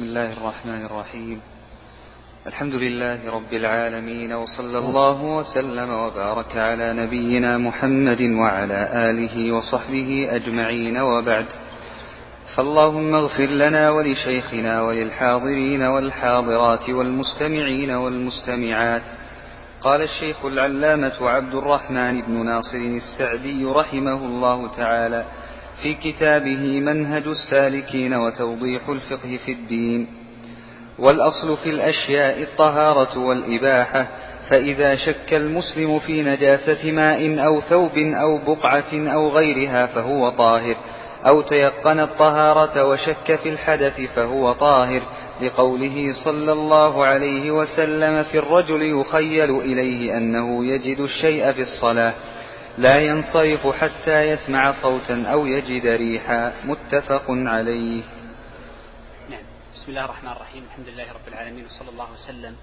[0.00, 1.40] بسم الله الرحمن الرحيم.
[2.46, 10.98] الحمد لله رب العالمين وصلى الله وسلم وبارك على نبينا محمد وعلى آله وصحبه أجمعين
[10.98, 11.46] وبعد.
[12.56, 19.04] فاللهم اغفر لنا ولشيخنا وللحاضرين والحاضرات والمستمعين والمستمعات.
[19.80, 25.24] قال الشيخ العلامة عبد الرحمن بن ناصر السعدي رحمه الله تعالى
[25.82, 30.06] في كتابه منهج السالكين وتوضيح الفقه في الدين.
[30.98, 34.06] والأصل في الأشياء الطهارة والإباحة
[34.48, 40.76] فإذا شك المسلم في نجاسة ماء أو ثوب أو بقعة أو غيرها فهو طاهر
[41.28, 45.02] أو تيقن الطهارة وشك في الحدث فهو طاهر
[45.42, 52.12] لقوله صلى الله عليه وسلم في الرجل يخيل إليه أنه يجد الشيء في الصلاة.
[52.80, 56.64] لا ينصرف حتى يسمع صوتا أو يجد ريحا.
[56.64, 58.04] متفق عليه.
[59.30, 59.42] نعم.
[59.74, 60.64] بسم الله الرحمن الرحيم.
[60.64, 62.56] الحمد لله رب العالمين وصلى الله وسلم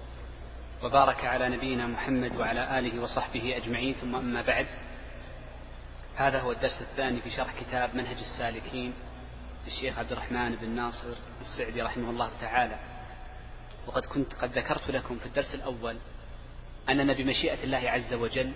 [0.82, 3.94] وبارك على نبينا محمد وعلى آله وصحبه أجمعين.
[3.94, 4.66] ثم أما بعد
[6.16, 8.92] هذا هو الدرس الثاني في شرح كتاب منهج السالكين
[9.66, 12.78] للشيخ عبد الرحمن بن ناصر السعدي رحمه الله تعالى.
[13.86, 15.96] وقد كنت قد ذكرت لكم في الدرس الأول
[16.88, 18.52] أننا بمشيئة الله عز وجل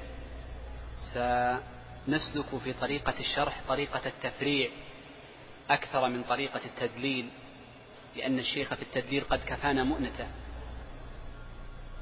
[1.15, 4.71] سنسلك في طريقة الشرح طريقة التفريع
[5.71, 7.29] أكثر من طريقة التدليل
[8.17, 10.27] لأن الشيخ في التدليل قد كفانا مؤنته.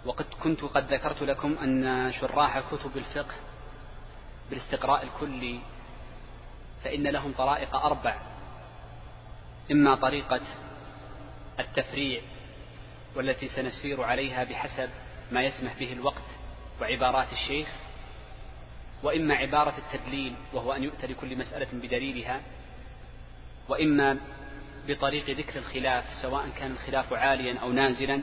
[0.05, 3.35] وقد كنت قد ذكرت لكم أن شراح كتب الفقه
[4.51, 5.61] بالاستقراء الكلي
[6.85, 8.17] فإن لهم طرائق أربع.
[9.71, 10.41] إما طريقة
[11.61, 12.21] التفريع
[13.17, 14.91] والتي سنسير عليها بحسب
[15.33, 16.25] ما يسمح به الوقت
[16.81, 17.69] وعبارات الشيخ
[19.03, 22.41] وإما عبارة التدليل وهو أن يؤتى لكل مسألة بدليلها
[23.69, 24.19] وإما
[24.89, 28.23] بطريق ذكر الخلاف سواء كان الخلاف عاليا أو نازلا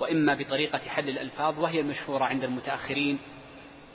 [0.00, 3.18] وإما بطريقة حل الألفاظ وهي المشهورة عند المتأخرين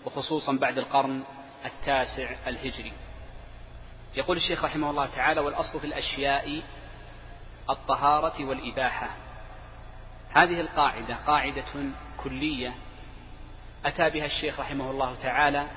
[0.05, 1.23] وخصوصا بعد القرن
[1.65, 2.93] التاسع الهجري.
[4.15, 6.61] يقول الشيخ رحمه الله تعالى والأصل في الأشياء
[7.69, 9.09] الطهارة والإباحة.
[10.33, 11.91] هذه القاعدة قاعدة
[12.23, 12.73] كلية
[13.85, 15.67] أتى بها الشيخ رحمه الله تعالى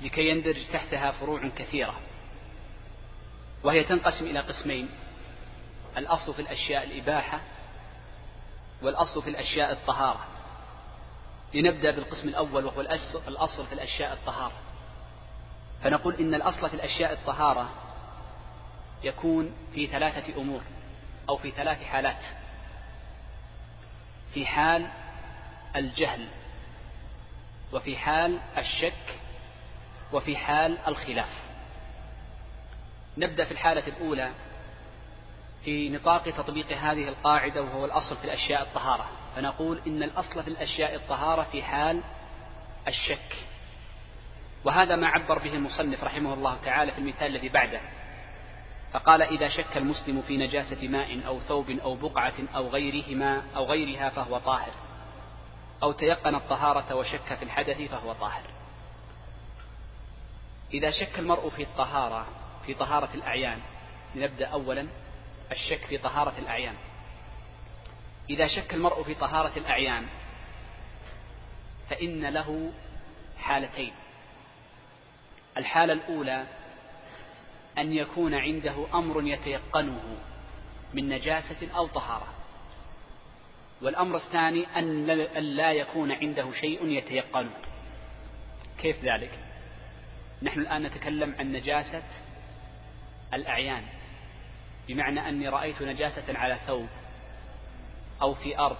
[0.00, 1.94] لكي يندرج تحتها فروع كثيرة
[3.64, 4.88] وهي تنقسم إلى قسمين
[5.96, 7.40] الأصل في الأشياء الإباحة
[8.82, 10.26] والأصل في الأشياء الطهارة.
[11.54, 12.80] لنبدأ بالقسم الأول وهو
[13.28, 14.56] الأصل في الأشياء الطهارة.
[15.82, 17.70] فنقول إن الأصل في الأشياء الطهارة
[19.02, 20.60] يكون في ثلاثة أمور
[21.28, 22.22] أو في ثلاث حالات.
[24.34, 24.90] في حال
[25.76, 26.28] الجهل
[27.72, 29.20] وفي حال الشك
[30.12, 31.28] وفي حال الخلاف.
[33.18, 34.30] نبدأ في الحالة الأولى
[35.64, 39.08] في نطاق تطبيق هذه القاعدة وهو الأصل في الأشياء الطهارة.
[39.36, 42.02] فنقول إن الأصل في الأشياء الطهارة في حال
[42.88, 43.36] الشك.
[44.64, 47.80] وهذا ما عبر به المصنف رحمه الله تعالى في المثال الذي بعده.
[48.92, 54.08] فقال إذا شك المسلم في نجاسة ماء أو ثوب أو بقعة أو غيرهما أو غيرها
[54.08, 54.72] فهو طاهر.
[55.82, 58.57] أو تيقن الطهارة وشك في الحدث فهو طاهر.
[60.72, 62.26] إذا شك المرء في الطهارة
[62.66, 63.58] في طهارة الأعيان
[64.14, 64.86] لنبدأ أولا
[65.52, 66.74] الشك في طهارة الأعيان.
[68.30, 70.06] إذا شك المرء في طهارة الأعيان
[71.90, 72.72] فإن له
[73.38, 73.92] حالتين.
[75.56, 76.46] الحالة الأولى
[77.78, 80.16] أن يكون عنده أمر يتيقنه
[80.94, 82.34] من نجاسة أو طهارة.
[83.82, 85.06] والأمر الثاني أن
[85.56, 87.50] لا يكون عنده شيء يتيقنه.
[88.78, 89.47] كيف ذلك؟
[90.42, 92.02] نحن الآن نتكلم عن نجاسة
[93.34, 93.82] الأعيان
[94.88, 96.88] بمعنى أني رأيت نجاسة على ثوب
[98.22, 98.76] أو في أرض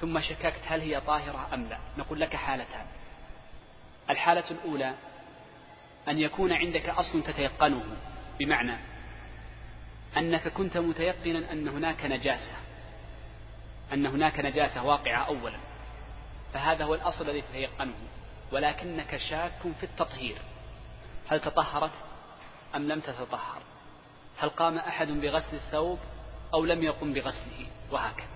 [0.00, 2.86] ثم شككت هل هي طاهرة أم لا؟ نقول لك حالتان.
[4.10, 4.94] الحالة الأولى
[6.08, 7.96] أن يكون عندك أصل تتيقنه
[8.38, 8.76] بمعنى
[10.16, 12.56] أنك كنت متيقنا أن هناك نجاسة
[13.92, 15.58] أن هناك نجاسة واقعة أولا
[16.54, 17.94] فهذا هو الأصل الذي تتيقنه.
[18.52, 20.38] ولكنك شاك في التطهير.
[21.28, 21.90] هل تطهرت
[22.74, 23.62] أم لم تتطهر؟
[24.38, 25.98] هل قام أحد بغسل الثوب
[26.54, 28.26] أو لم يقم بغسله؟ وهكذا.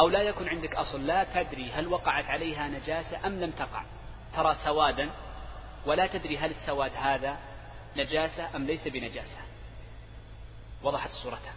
[0.00, 3.84] أو لا يكن عندك أصل لا تدري هل وقعت عليها نجاسة أم لم تقع.
[4.36, 5.10] ترى سوادا
[5.86, 7.38] ولا تدري هل السواد هذا
[7.96, 9.40] نجاسة أم ليس بنجاسة.
[10.82, 11.54] وضحت صورتها.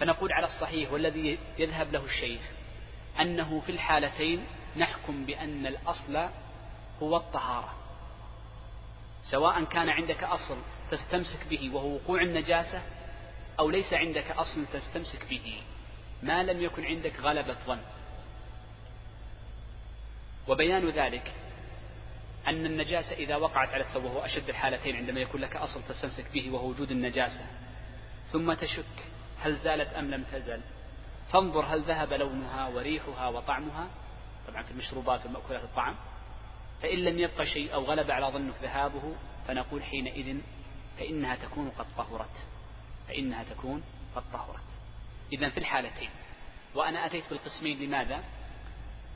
[0.00, 2.40] فنقول على الصحيح والذي يذهب له الشيخ
[3.20, 4.46] أنه في الحالتين
[4.76, 6.28] نحكم بأن الأصل
[7.02, 7.74] هو الطهارة.
[9.22, 10.56] سواء كان عندك أصل
[10.90, 12.82] تستمسك به وهو وقوع النجاسة
[13.58, 15.62] أو ليس عندك أصل تستمسك به
[16.22, 17.80] ما لم يكن عندك غلبة ظن.
[20.48, 21.32] وبيان ذلك
[22.46, 26.50] أن النجاسة إذا وقعت على الثوب وهو أشد الحالتين عندما يكون لك أصل تستمسك به
[26.50, 27.46] وهو وجود النجاسة
[28.32, 28.84] ثم تشك
[29.40, 30.60] هل زالت أم لم تزل
[31.32, 33.88] فانظر هل ذهب لونها وريحها وطعمها
[34.48, 35.96] طبعا في المشروبات والمأكولات الطعم
[36.82, 39.14] فإن لم يبقى شيء أو غلب على ظنك ذهابه
[39.48, 40.38] فنقول حينئذ
[40.98, 42.46] فإنها تكون قد طهرت.
[43.08, 43.82] فإنها تكون
[44.16, 44.60] قد طهرت.
[45.32, 46.10] إذا في الحالتين.
[46.74, 48.24] وأنا أتيت بالقسمين لماذا؟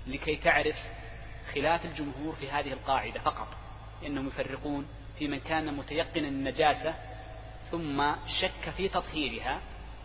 [0.06, 0.76] لكي تعرف
[1.54, 3.48] خلاف الجمهور في هذه القاعدة فقط.
[4.02, 4.86] لأنهم يفرقون
[5.18, 6.94] في من كان متيقنا النجاسة
[7.70, 9.60] ثم شك في تطهيرها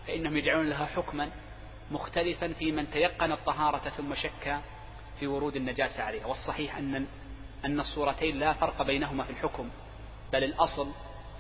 [0.07, 1.31] فإنهم يجعلون لها حكما
[1.91, 4.59] مختلفا في من تيقن الطهارة ثم شك
[5.19, 6.25] في ورود النجاسة عليها.
[6.25, 7.07] والصحيح أن
[7.65, 9.69] أن الصورتين لا فرق بينهما في الحكم
[10.33, 10.91] بل الأصل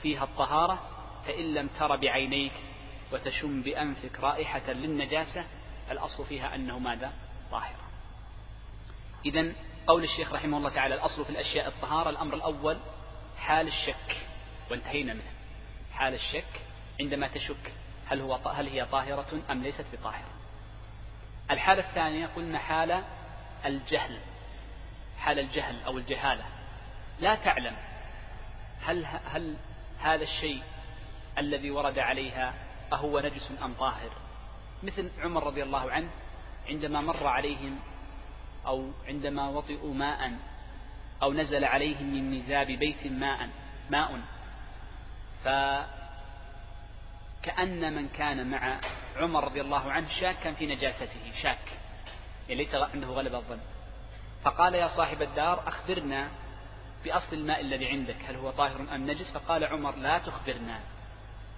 [0.01, 0.79] فيها الطهارة
[1.25, 2.53] فإن لم تر بعينيك
[3.13, 5.45] وتشم بأنفك رائحة للنجاسة
[5.91, 7.13] الأصل فيها أنه ماذا؟
[7.51, 7.89] طاهرة
[9.25, 9.53] إذا
[9.87, 12.77] قول الشيخ رحمه الله تعالى الأصل في الأشياء الطهارة الأمر الأول
[13.37, 14.17] حال الشك
[14.71, 15.31] وانتهينا منه.
[15.91, 16.61] حال الشك
[17.01, 17.73] عندما تشك
[18.07, 20.29] هل هو هل هي طاهرة أم ليست بطاهرة.
[21.51, 23.03] الحالة الثانية قلنا حال
[23.65, 24.19] الجهل
[25.19, 26.45] حال الجهل أو الجهالة.
[27.19, 27.75] لا تعلم
[28.81, 29.55] هل هل
[29.99, 30.63] هذا الشيء
[31.37, 32.53] الذي ورد عليها
[32.93, 34.11] أهو نجس أم طاهر؟
[34.83, 36.09] مثل عمر رضي الله عنه
[36.69, 37.79] عندما مر عليهم
[38.65, 40.33] أو عندما وطئوا ماء
[41.23, 43.49] أو نزل عليهم من مزاب بيت ماء
[43.89, 44.21] ماء.
[47.43, 48.79] فكأن من كان مع
[49.15, 51.78] عمر رضي الله عنه شاكا في نجاسته شاك.
[52.55, 53.59] ليس عنده غلبة الظن.
[54.43, 56.29] فقال يا صاحب الدار أخبرنا
[57.03, 60.79] بأصل الماء الذي عندك هل هو طاهر أم نجس؟ فقال عمر لا تخبرنا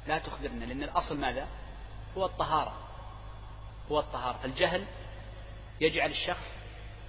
[0.08, 1.48] لا تخبرنا لأن الأصل ماذا؟
[2.18, 2.74] هو الطهارة
[3.92, 4.38] هو الطهارة.
[4.38, 4.86] فالجهل
[5.82, 6.56] يجعل الشخص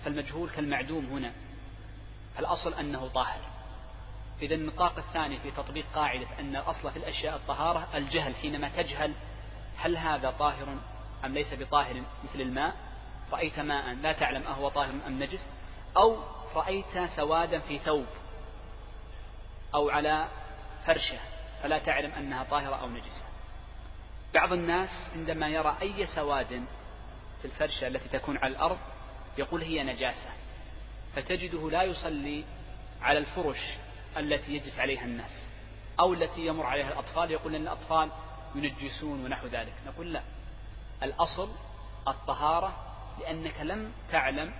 [0.05, 1.32] فالمجهول كالمعدوم هنا
[2.38, 3.40] الأصل أنه طاهر.
[4.43, 9.12] إذا النطاق الثاني في تطبيق قاعدة أن الأصل في الأشياء الطهارة الجهل حينما تجهل
[9.76, 10.76] هل هذا طاهر
[11.25, 12.75] أم ليس بطاهر مثل الماء؟
[13.32, 15.40] رأيت ماء لا تعلم أهو طاهر أم نجس
[15.96, 16.17] أو
[16.55, 18.06] رأيت سوادا في ثوب
[19.75, 20.29] أو على
[20.87, 21.19] فرشة
[21.62, 23.25] فلا تعلم أنها طاهرة أو نجسة.
[24.34, 26.64] بعض الناس عندما يرى أي سواد
[27.43, 28.79] في الفرشة التي تكون على الأرض
[29.38, 30.31] يقول هي نجاسة
[31.17, 32.44] فتجده لا يصلي
[33.02, 33.58] على الفرش
[34.17, 35.43] التي يجلس عليها الناس
[36.00, 38.11] أو التي يمر عليها الأطفال يقول أن الأطفال
[38.55, 39.75] ينجسون ونحو ذلك.
[39.87, 40.23] نقول لا
[41.02, 41.49] الأصل
[42.08, 44.55] الطهارة لأنك لم تعلم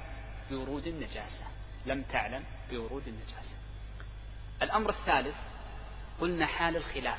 [0.51, 1.45] بورود النجاسة.
[1.87, 3.57] لم تعلم بورود النجاسة.
[4.63, 5.37] الأمر الثالث
[6.21, 7.19] قلنا حال الخلاف.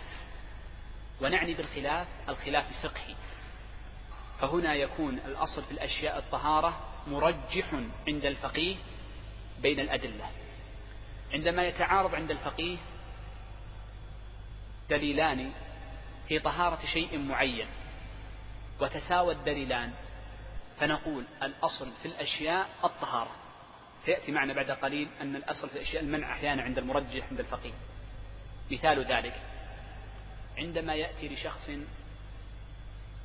[1.21, 3.15] ونعني بالخلاف الخلاف الفقهي.
[4.39, 7.74] فهنا يكون الأصل في الأشياء الطهارة مرجح
[8.07, 8.75] عند الفقيه
[9.62, 10.29] بين الأدلة.
[11.33, 12.77] عندما يتعارض عند الفقيه
[14.89, 15.51] دليلان
[16.27, 17.68] في طهارة شيء معين
[18.81, 19.94] وتساوى الدليلان
[20.83, 23.31] فنقول الأصل في الأشياء الطهارة.
[24.06, 27.74] سيأتي معنا بعد قليل أن الأصل في الأشياء المنع أحيانا عند المرجح عند الفقيه.
[28.71, 29.41] مثال ذلك
[30.57, 31.69] عندما يأتي لشخص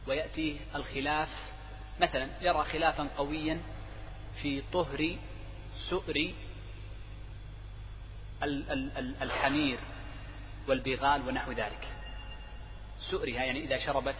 [0.06, 1.28] ويأتيه الخلاف
[2.00, 3.60] مثلا يرى خلافا قويا
[4.42, 5.16] في طهر
[5.90, 6.32] سؤر
[9.22, 9.78] الحمير
[10.68, 11.94] والبغال ونحو ذلك.
[12.98, 14.16] سؤرها يعني إذا شربت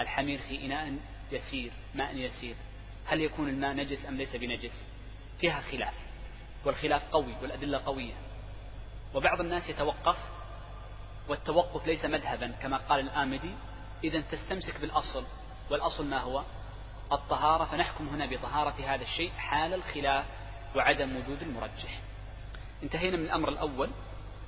[0.00, 0.98] الحمير في إناء
[1.32, 2.54] يسير ماء يسير.
[3.06, 4.80] هل يكون الماء نجس أم ليس بنجس؟
[5.40, 5.94] فيها خلاف
[6.64, 8.14] والخلاف قوي والأدلة قوية.
[9.14, 10.16] وبعض الناس يتوقف
[11.28, 13.54] والتوقف ليس مذهبا كما قال الآمدي
[14.04, 15.24] إذا تستمسك بالأصل
[15.70, 16.44] والأصل ما هو؟
[17.12, 20.24] الطهارة فنحكم هنا بطهارة هذا الشيء حال الخلاف
[20.76, 22.00] وعدم وجود المرجح.
[22.82, 23.90] انتهينا من الأمر الأول.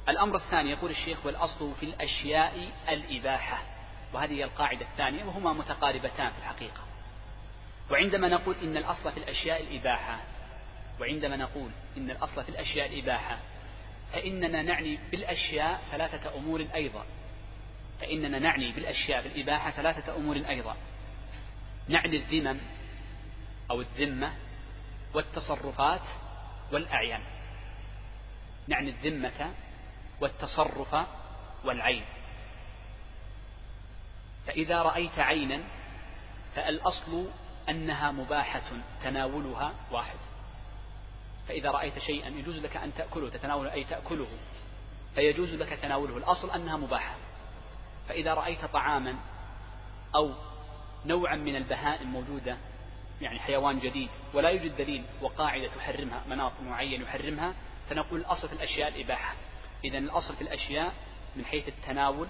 [0.09, 3.72] الأمر الثاني يقول الشيخ والأصل في الأشياء الإباحة.
[4.13, 6.81] وهذه هي القاعدة الثانية وهما متقاربتان في الحقيقة.
[7.91, 10.21] وعندما نقول إن الأصل في الأشياء الإباحة
[11.01, 13.39] وعندما نقول إن الأصل في الأشياء الإباحة
[14.13, 17.05] فإننا نعني بالأشياء ثلاثة أمور أيضا.
[18.01, 20.77] فإننا نعني بالأشياء بالإباحة ثلاثة أمور أيضا.
[21.89, 22.61] نعني الذمم
[23.71, 24.33] أو الذمة
[25.15, 26.03] والتصرفات
[26.73, 27.23] والأعيان.
[28.69, 29.55] نعني الذمة
[30.21, 30.97] والتصرف
[31.65, 32.05] والعين.
[34.47, 35.61] فإذا رأيت عينا
[36.55, 37.27] فالأصل
[37.69, 38.73] أنها مباحة
[39.03, 40.17] تناولها واحد.
[41.49, 44.29] فإذا رأيت شيئا يجوز لك أن تأكله تتناول أي تأكله
[45.15, 46.17] فيجوز لك تناوله.
[46.17, 47.17] الأصل أنها مباحة.
[48.09, 49.17] فإذا رأيت طعاما
[50.15, 50.35] أو
[51.05, 52.57] نوعا من البهائم موجودة
[53.21, 57.55] يعني حيوان جديد ولا يوجد دليل وقاعدة تحرمها مناط معين يحرمها
[57.91, 59.35] فنقول الأصل في الأشياء الإباحة.
[59.85, 60.93] إذا الأصل في الأشياء
[61.37, 62.29] من حيث التناول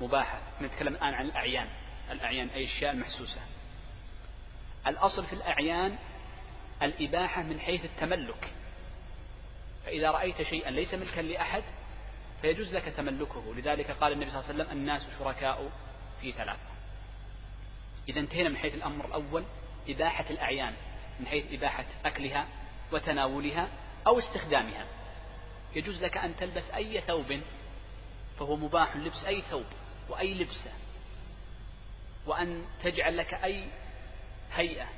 [0.00, 0.40] مباحة.
[0.62, 1.68] نتكلم الآن عن الأعيان.
[2.10, 3.40] الأعيان أي الأشياء المحسوسة
[4.86, 5.98] الأصل في الأعيان
[6.82, 8.52] الإباحة من حيث التملك.
[9.86, 11.62] فإذا رأيت شيئا ليس ملكا لأحد
[12.42, 13.54] فيجوز لك تملكه.
[13.54, 15.70] لذلك قال النبي صلى الله عليه وسلم الناس شركاء
[16.20, 16.68] في ثلاثة.
[18.08, 19.44] إذا انتهينا من حيث الأمر الأول
[19.88, 20.74] إباحة الأعيان
[21.20, 22.46] من حيث إباحة أكلها
[22.92, 23.68] وتناولها
[24.06, 24.86] أو استخدامها.
[25.74, 27.40] يجوز لك أن تلبس أي ثوب
[28.38, 29.66] فهو مباح لبس أي ثوب.
[30.08, 30.72] وأي لبسة
[32.26, 33.68] وأن تجعل لك أي
[34.52, 34.88] هيئة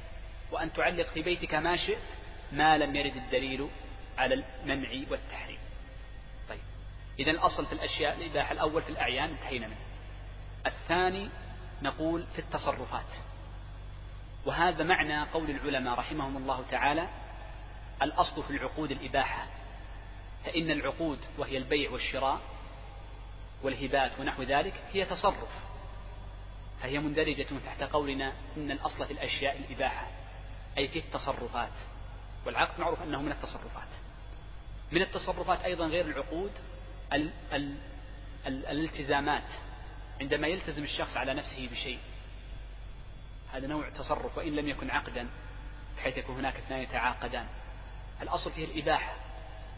[0.53, 2.09] وأن تعلق في بيتك ما شئت
[2.53, 3.69] ما لم يرد الدليل
[4.19, 5.59] على المنع والتحريم.
[6.49, 6.61] طيب
[7.19, 9.79] إذا الأصل في الأشياء الإباحة الأول في الأعيان انتهينا منه.
[10.67, 11.31] الثاني
[11.83, 13.29] نقول في التصرفات.
[14.47, 17.09] وهذا معنى قول العلماء رحمهم الله تعالى
[18.03, 19.47] الأصل في العقود الإباحة
[20.45, 22.41] فإن العقود وهي البيع والشراء
[23.63, 25.49] والهبات ونحو ذلك هي تصرف.
[26.83, 30.09] فهي مندرجة تحت قولنا إن الأصل في الأشياء الإباحة
[30.79, 31.73] أي في التصرفات.
[32.47, 33.89] والعقد معروف أنه من التصرفات.
[34.93, 36.53] من التصرفات أيضا غير العقود
[37.13, 37.77] ال ال
[38.47, 39.51] ال الالتزامات
[40.21, 41.99] عندما يلتزم الشخص على نفسه بشيء.
[43.53, 45.29] هذا نوع تصرف وإن لم يكن عقدا
[45.97, 47.47] بحيث يكون هناك اثنان يتعاقدان.
[48.23, 49.15] الأصل فيه الإباحة.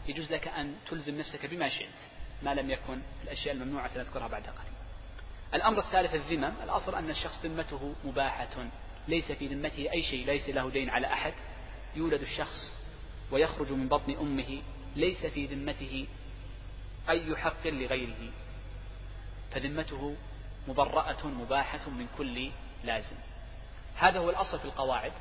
[0.07, 2.10] يجوز لك أن تلزم نفسك بما شئت.
[2.43, 4.73] ما لم يكن الأشياء الممنوعة سنذكرها بعد قليل.
[5.53, 8.67] الأمر الثالث الذمم الأصل أن الشخص ذمته مباحة.
[9.07, 11.33] ليس في ذمته أي شيء ليس له دين على أحد.
[11.95, 12.73] يولد الشخص
[13.31, 14.61] ويخرج من بطن أمه.
[14.95, 16.07] ليس في ذمته
[17.09, 18.31] أي حق لغيره.
[19.51, 20.15] فذمته
[20.67, 22.51] مبرأة مباحة من كل
[22.83, 23.15] لازم.
[23.95, 25.13] هذا هو الأصل في القواعد.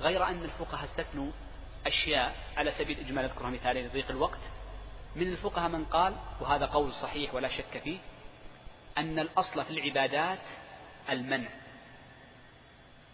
[0.00, 1.30] غير أن الفقهاء استثنوا
[1.86, 3.24] أشياء على سبيل الإجمال.
[3.24, 4.40] أذكرها مثالين لضيق الوقت.
[5.16, 7.98] من الفقهاء من قال وهذا قول صحيح ولا شك فيه
[8.98, 10.42] أن الأصل في العبادات
[11.10, 11.48] المنع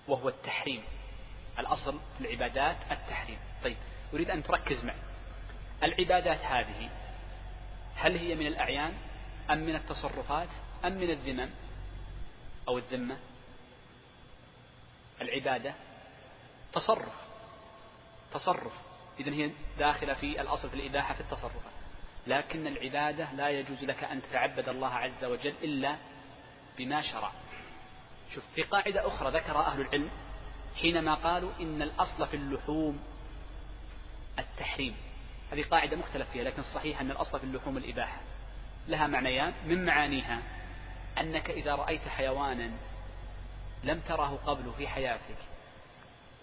[0.08, 0.84] وهو التحريم.
[1.58, 3.38] الأصل في العبادات التحريم.
[3.64, 3.76] طيب
[4.14, 4.96] أريد أن تركز معي.
[5.82, 6.90] العبادات هذه
[7.94, 8.94] هل هي من الأعيان
[9.50, 10.48] أم من التصرفات
[10.84, 11.50] أم من الذمم
[12.68, 13.16] أو الذمة؟
[15.20, 15.74] العبادة
[16.72, 17.14] تصرف
[18.32, 18.72] تصرف.
[19.20, 21.81] إذا هي داخلة في الأصل في الإباحة في التصرفات.
[22.26, 25.96] لكن العبادة لا يجوز لك أن تتعبد الله عز وجل إلا
[26.78, 27.32] بما شرع.
[28.34, 30.10] شوف في قاعدة أخرى ذكر أهل العلم
[30.80, 33.00] حينما قالوا إن الأصل في اللحوم
[34.38, 34.96] التحريم.
[35.52, 38.20] هذه قاعدة مختلف فيها لكن الصحيح أن الأصل في اللحوم الإباحة.
[38.88, 40.42] لها معنيان من معانيها؟
[41.20, 42.70] أنك إذا رأيت حيوانا
[43.84, 45.36] لم تره قبل في حياتك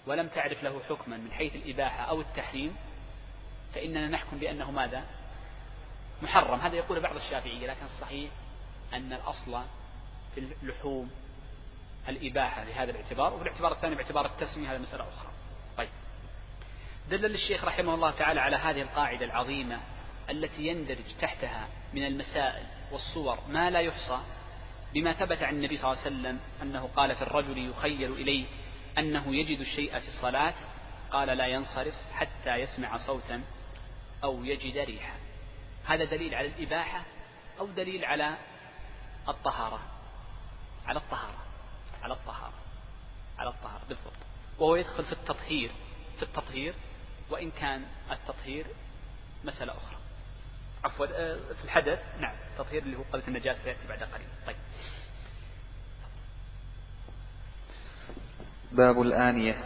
[0.08, 2.76] ولم تعرف له حكما من حيث الإباحة أو التحريم
[3.76, 5.04] فإننا نحكم بأنه ماذا؟
[6.22, 6.60] محرم.
[6.60, 8.32] هذا يقول بعض الشافعية لكن الصحيح
[8.94, 9.62] أن الأصل
[10.36, 11.12] في اللحوم
[12.10, 15.32] الإباحة لهذا الاعتبار وفي الاعتبار الثاني باعتبار التسمية هذا مسألة أخرى.
[15.78, 15.90] طيب.
[17.10, 19.80] دلل الشيخ رحمه الله تعالى على هذه القاعدة العظيمة
[20.30, 24.20] التي يندرج تحتها من المسائل والصور ما لا يحصى
[24.94, 28.46] بما ثبت عن النبي صلى الله عليه وسلم أنه قال في الرجل يخيل إليه
[28.98, 30.54] أنه يجد الشيء في الصلاة
[31.12, 33.42] قال لا ينصرف حتى يسمع صوتا
[34.24, 35.16] أو يجد ريحا.
[35.90, 37.04] هذا دليل على الإباحة
[37.60, 38.38] أو دليل على
[39.28, 39.80] الطهارة.
[40.86, 41.44] على الطهارة.
[42.04, 42.54] على الطهارة.
[43.38, 44.14] على الطهارة بالضبط.
[44.60, 45.72] وهو يدخل في التطهير.
[46.18, 46.74] في التطهير
[47.30, 48.66] وإن كان التطهير
[49.44, 49.98] مسألة أخرى.
[50.84, 52.36] عفوا آه، في الحدث؟ نعم.
[52.52, 54.28] التطهير اللي هو قضية النجاسة سيأتي بعد قليل.
[54.48, 54.56] طيب.
[58.72, 59.64] باب الآنية.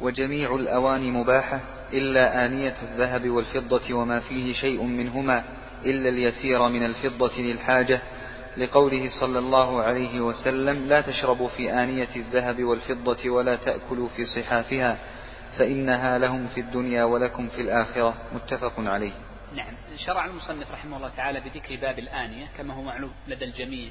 [0.00, 1.77] وجميع الأواني مباحة.
[1.92, 5.44] إلا آنية الذهب والفضة وما فيه شيء منهما
[5.84, 8.00] إلا اليسير من الفضة للحاجة.
[8.56, 14.98] لقوله صلى الله عليه وسلم لا تشربوا في آنية الذهب والفضة ولا تأكلوا في صحافها
[15.58, 18.14] فإنها لهم في الدنيا ولكم في الآخرة.
[18.34, 19.12] متفق عليه.
[19.54, 19.74] نعم.
[19.96, 23.88] شرع المصنف رحمه الله تعالى بذكر باب الآنية كما هو معلوم لدى الجميع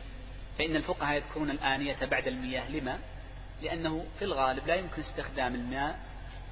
[0.57, 2.71] فإن الفقهاء يذكرون الآنية بعد المياه.
[2.71, 2.97] لما؟
[3.61, 5.99] لأنه في الغالب لا يمكن استخدام الماء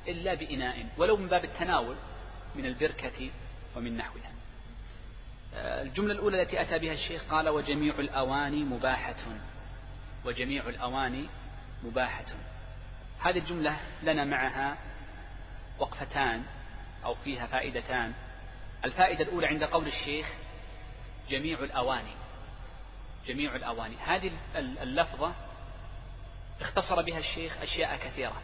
[0.08, 1.96] إلا بإناء ولو من باب التناول
[2.56, 3.30] من البركة
[3.76, 4.32] ومن نحوها.
[5.56, 9.26] آه، الجملة الأولى التي أتى بها الشيخ قال وجميع الأواني مباحة.
[10.26, 11.26] وجميع الأواني
[11.84, 12.26] مباحة.
[13.20, 14.78] هذه الجملة لنا معها
[15.80, 16.44] وقفتان
[17.06, 18.14] أو فيها فائدتان.
[18.86, 20.28] الفائدة الأولى عند قول الشيخ
[21.30, 22.14] جميع الأواني.
[23.28, 23.96] جميع الأواني.
[23.98, 25.34] هذه اللفظة
[26.62, 28.42] اختصر بها الشيخ أشياء كثيرة.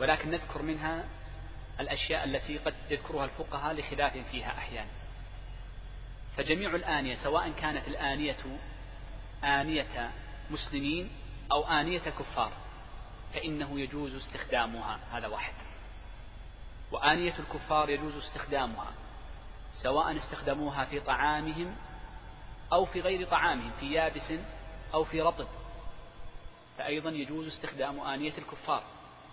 [0.00, 1.04] ولكن نذكر منها
[1.80, 4.90] الأشياء التي قد يذكرها الفقهاء لخلاف فيها أحيانا
[6.36, 8.58] فجميع الآنية سواء كانت الآنية
[9.44, 10.10] آنية
[10.50, 11.10] مسلمين
[11.52, 12.52] أو آنية كفار
[13.34, 15.54] فإنه يجوز استخدامها هذا واحد.
[16.92, 18.92] وآنية الكفار يجوز استخدامها
[19.82, 21.76] سواء استخدموها في طعامهم
[22.72, 24.32] أو في غير طعامهم في يابس
[24.94, 25.48] أو في رطب.
[26.78, 28.82] فأيضا يجوز استخدام آنية الكفار.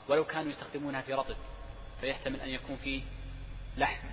[0.10, 1.36] ولو كانوا يستخدمونها في رطب
[2.02, 3.02] فيحتمل أن يكون فيه
[3.78, 4.08] لحم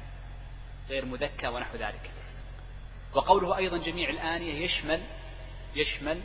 [0.88, 2.11] غير مذكى ونحو ذلك.
[3.14, 5.02] وقوله أيضا جميع الآنية يشمل
[5.75, 6.20] يشمل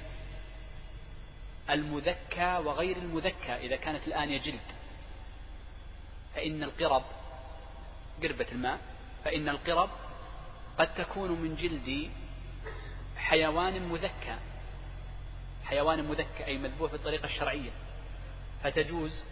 [1.69, 4.59] المذكى وغير المذكى إذا كانت الآنية جلد.
[6.35, 7.03] فإن القرب
[8.23, 8.79] قربة الماء
[9.25, 9.89] فإن القرب
[10.77, 12.11] قد تكون من جلد
[13.17, 14.37] حيوان مذكى.
[15.65, 17.71] حيوان مذكى أي مذبوح بالطريقة الشرعية.
[18.63, 19.23] فتجوز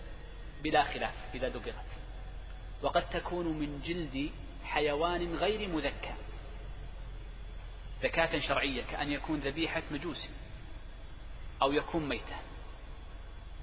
[0.65, 1.85] بلا خلاف إذا دبرت
[2.81, 4.31] وقد تكون من جلد
[4.65, 6.13] حيوان غير مذكى.
[8.03, 10.27] زكاة شرعية كأن يكون ذبيحة مجوس
[11.61, 12.35] أو يكون ميتة.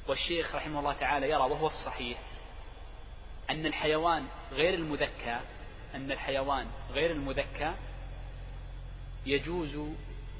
[0.09, 2.19] والشيخ رحمه الله تعالى يرى وهو الصحيح
[3.51, 5.41] أن الحيوان غير المذكى
[5.95, 7.75] أن الحيوان غير المذكى
[9.27, 9.79] يجوز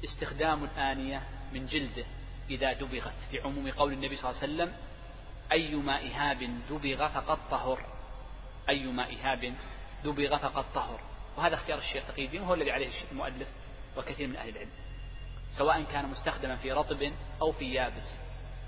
[0.03, 2.05] استخدام الآنية من جلده
[2.49, 4.92] إذا دبغت في عموم قول النبي صلى الله عليه وسلم
[5.53, 7.85] أيما إهاب دبغ فقد طهر.
[8.69, 9.53] أيما إهاب
[10.03, 10.99] دبغ فقد طهر.
[11.37, 13.47] وهذا اختيار الشيخ تقي الدين وهو الذي عليه المؤلف
[13.97, 14.69] وكثير من أهل العلم.
[15.57, 18.13] سواء كان مستخدما في رطب أو في يابس.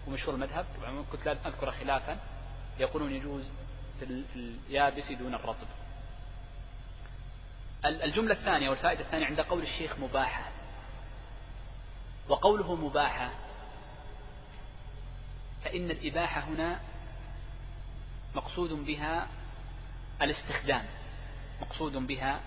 [0.07, 0.65] ومشهور المذهب
[1.11, 2.19] كنت لا أذكر خلافا
[2.79, 3.43] يقولون يجوز
[3.99, 5.67] في اليابس دون الرطب.
[7.85, 10.51] الجملة الثانية والفائدة الثانية عند قول الشيخ مباحة.
[12.29, 13.31] وقوله مباحة
[15.65, 16.79] فإن الإباحة هنا
[18.35, 19.27] مقصود بها
[20.21, 20.85] الاستخدام
[21.61, 22.41] مقصود بها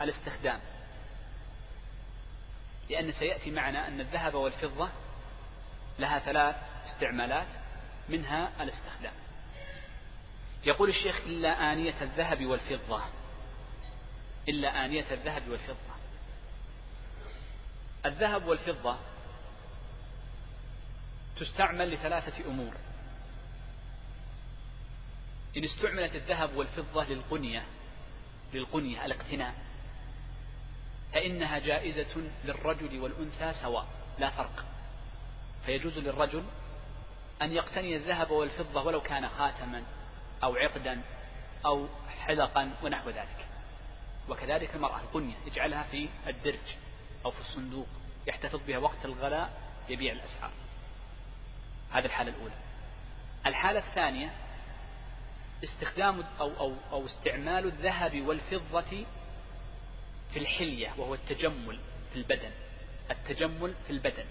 [0.00, 0.60] الاستخدام.
[2.90, 4.88] لأن سيأتي معنا أن الذهب والفضة
[5.98, 7.48] لها ثلاث استعمالات
[8.08, 9.12] منها الاستخدام.
[10.64, 13.02] يقول الشيخ إلا آنية الذهب والفضة
[14.48, 15.94] إلا آنية الذهب والفضة.
[18.06, 18.98] الذهب والفضة
[21.40, 22.74] تستعمل لثلاثة أمور.
[25.56, 27.64] إن استعملت الذهب والفضة للقنية
[28.54, 29.54] للقنية الاقتناء
[31.12, 33.86] فإنها جائزة للرجل والأنثى سواء
[34.18, 34.64] لا فرق.
[35.66, 36.44] فيجوز للرجل
[37.42, 39.82] أن يقتني الذهب والفضة ولو كان خاتما
[40.42, 41.02] أو عقدا
[41.66, 41.88] أو
[42.20, 43.46] حلقا ونحو ذلك.
[44.28, 46.76] وكذلك المرأة القنية يجعلها في الدرج
[47.24, 47.88] أو في الصندوق
[48.26, 49.52] يحتفظ بها وقت الغلاء
[49.88, 50.50] يبيع الأسعار.
[51.92, 52.54] هذه الحالة الأولى.
[53.46, 54.32] الحالة الثانية
[55.64, 59.04] استخدام أو, أو, أو استعمال الذهب والفضة
[60.32, 61.80] في الحلية وهو التجمل
[62.12, 62.50] في البدن.
[63.10, 64.24] التجمل في البدن.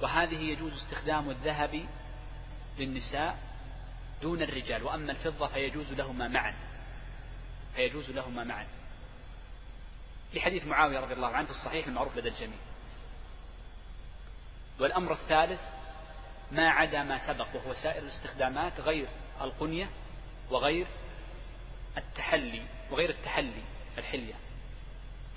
[0.00, 1.86] وهذه يجوز استخدام الذهب
[2.78, 3.38] للنساء
[4.22, 4.82] دون الرجال.
[4.82, 6.54] وأما الفضة فيجوز لهما معا.
[7.76, 8.66] فيجوز لهما معا.
[10.34, 12.58] لحديث معاوية رضي الله عنه في الصحيح المعروف لدى الجميع.
[14.80, 15.60] والأمر الثالث
[16.52, 19.08] ما عدا ما سبق وهو سائر الاستخدامات غير
[19.40, 19.90] القنية
[20.50, 20.86] وغير
[21.98, 23.62] التحلي وغير التحلي
[23.98, 24.34] الحلية.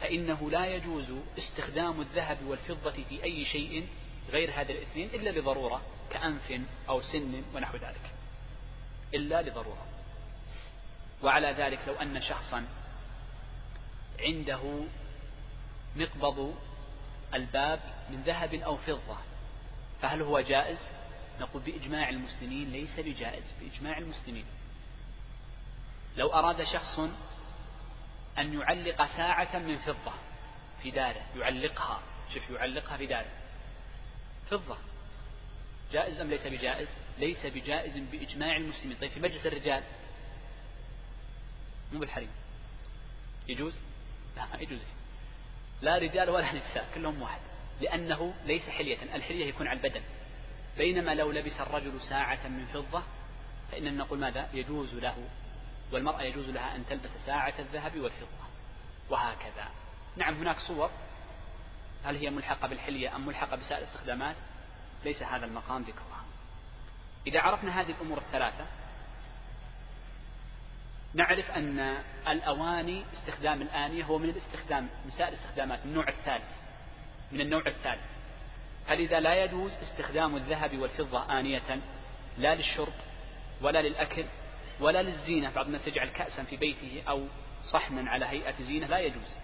[0.02, 3.88] فإنه لا يجوز استخدام الذهب والفضة في أي شيء
[4.30, 8.13] غير هذه الاثنين إلا لضرورة كأنف أو سن ونحو ذلك.
[9.13, 9.86] إلا لضرورة.
[11.24, 12.65] وعلى ذلك لو أن شخصا
[14.19, 14.84] عنده
[15.95, 16.56] مقبض
[17.33, 19.17] الباب من ذهب أو فضة.
[20.01, 20.77] فهل هو جائز؟
[21.39, 24.45] نقول بإجماع المسلمين ليس بجائز بإجماع المسلمين.
[26.17, 26.99] لو أراد شخص
[28.38, 30.13] أن يعلق ساعة من فضة
[30.83, 32.01] في داره يعلقها
[32.33, 33.31] شوف يعلقها في داره.
[34.49, 34.77] فضة.
[35.91, 38.97] جائز أم ليس بجائز؟ ليس بجائز بإجماع المسلمين.
[38.97, 39.83] طيب في مجلس الرجال.
[41.93, 42.29] مو بالحريم.
[43.47, 43.79] يجوز؟
[44.35, 44.79] لا ما يجوز.
[45.81, 46.89] لا رجال ولا نساء.
[46.95, 47.39] كلهم واحد.
[47.81, 49.15] لأنه ليس حلية.
[49.15, 50.01] الحلية يكون على البدن.
[50.77, 53.03] بينما لو لبس الرجل ساعة من فضة
[53.71, 55.17] فإننا نقول ماذا؟ يجوز له
[55.91, 58.45] والمرأة يجوز لها أن تلبس ساعة الذهب والفضة.
[59.09, 59.67] وهكذا.
[60.15, 60.89] نعم هناك صور.
[62.03, 64.35] هل هي ملحقة بالحلية أم ملحقة بسائر الاستخدامات؟
[65.05, 66.25] ليس هذا المقام ذكرها.
[67.27, 68.65] إذا عرفنا هذه الأمور الثلاثة
[71.15, 71.97] نعرف أن
[72.28, 76.49] الأواني استخدام الآنية هو من الاستخدام من سائر الاستخدامات النوع الثالث
[77.32, 78.01] من النوع الثالث.
[78.88, 81.80] فلذا لا يجوز استخدام الذهب والفضة آنية
[82.38, 82.93] لا للشرب
[83.62, 84.25] ولا للأكل
[84.80, 87.28] ولا للزينة؟ بعض الناس يجعل كأسا في بيته أو
[87.71, 89.38] صحنا على هيئة زينة لا يجوز.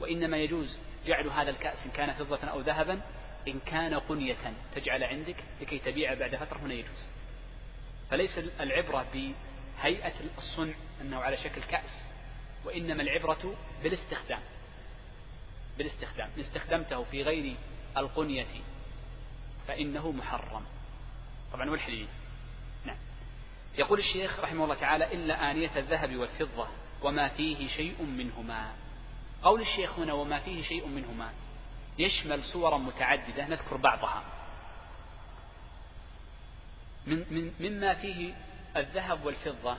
[0.00, 3.00] وإنما يجوز جعل هذا الكأس إن كان فضة أو ذهبا
[3.48, 7.06] إن كان قنية تجعل عندك لكي تبيع بعد فترة هنا يجوز.
[8.10, 9.06] فليس العبرة
[9.78, 11.90] بهيئة الصنع أنه على شكل كأس
[12.64, 14.40] وإنما العبرة بالاستخدام
[15.78, 17.56] بالاستخدام إن استخدمته في غير
[17.96, 18.46] القنية
[19.68, 20.64] فإنه محرم.
[21.52, 22.08] طبعا والحليل
[22.84, 22.96] نعم.
[23.78, 26.68] يقول الشيخ رحمه الله تعالى إلا آنية الذهب والفضة
[27.02, 28.72] وما فيه شيء منهما.
[29.42, 31.32] قول الشيخ هنا وما فيه شيء منهما.
[31.98, 34.24] يشمل صورا متعددة نذكر بعضها.
[37.06, 38.34] من من مما فيه
[38.76, 39.76] الذهب والفضة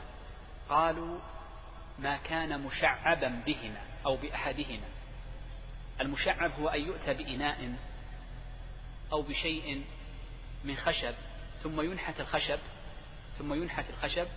[0.69, 1.19] قالوا
[1.99, 4.87] ما كان مشعبا بهما أو بأحدهما.
[6.01, 7.75] المشعب هو أن يؤتى بإناء
[9.11, 9.85] أو بشيء
[10.63, 11.13] من خشب
[11.63, 12.59] ثم ينحت الخشب
[13.37, 14.27] ثم ينحت الخشب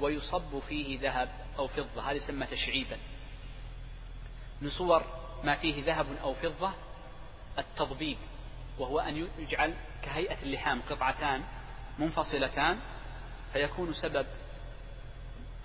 [0.00, 1.28] ويصب فيه ذهب
[1.58, 2.02] أو فضة.
[2.02, 2.98] هذا يسمى تشعيبا.
[4.60, 5.04] من صور
[5.44, 6.72] ما فيه ذهب أو فضة
[7.58, 8.18] التضبيب
[8.78, 11.42] وهو أن يجعل كهيئة اللحام قطعتان
[11.98, 12.78] منفصلتان
[13.52, 14.26] فيكون سبب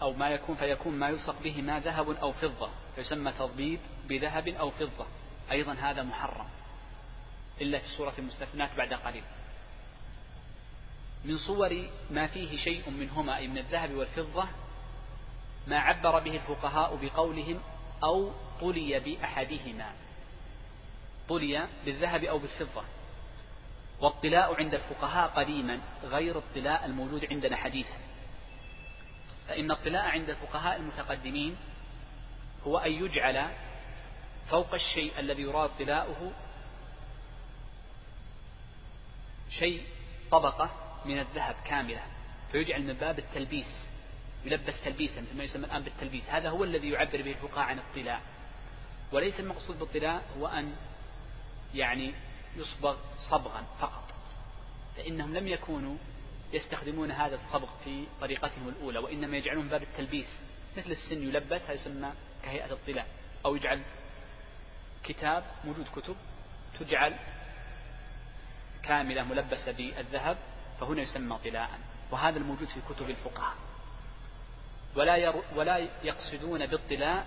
[0.01, 5.05] أو ما يكون فيكون ما يلصق بهما ذهب أو فضة فيسمى تضبيب بذهب أو فضة.
[5.51, 6.47] أيضا هذا محرم
[7.61, 9.23] إلا في سورة المستثنات بعد قليل.
[11.25, 14.47] من صور ما فيه شيء منهما أي من الذهب والفضة
[15.67, 17.61] ما عبر به الفقهاء بقولهم
[18.03, 19.93] أو طلي بأحدهما.
[21.29, 22.83] طلي بالذهب أو بالفضة.
[24.01, 27.95] والطلاء عند الفقهاء قديما غير الطلاء الموجود عندنا حديثا.
[29.47, 31.57] فإن الطلاء عند الفقهاء المتقدمين
[32.67, 33.49] هو أن يجعل
[34.49, 36.31] فوق الشيء الذي يراد طلاؤه
[39.49, 39.83] شيء
[40.31, 40.69] طبقة
[41.05, 42.03] من الذهب كاملة
[42.51, 43.67] فيجعل من باب التلبيس
[44.45, 46.29] يلبس تلبيسا مثل ما يسمى الآن بالتلبيس.
[46.29, 48.21] هذا هو الذي يعبر به الفقهاء عن الطلاء.
[49.11, 50.75] وليس المقصود بالطلاء هو أن
[51.73, 52.13] يعني
[52.55, 52.97] يصبغ
[53.29, 54.03] صبغا فقط.
[54.97, 55.97] فإنهم لم يكونوا
[56.53, 60.27] يستخدمون هذا الصبغ في طريقتهم الأولى وإنما يجعلون باب التلبيس
[60.77, 62.13] مثل السن يلبس هذا يسمى
[62.43, 63.07] كهيئة الطلاء
[63.45, 63.81] أو يجعل
[65.03, 66.15] كتاب موجود كتب
[66.79, 67.15] تجعل
[68.83, 70.37] كاملة ملبسة بالذهب
[70.79, 71.79] فهنا يسمى طلاء.
[72.11, 73.55] وهذا الموجود في كتب الفقهاء.
[74.95, 77.25] ولا ير ولا يقصدون بالطلاء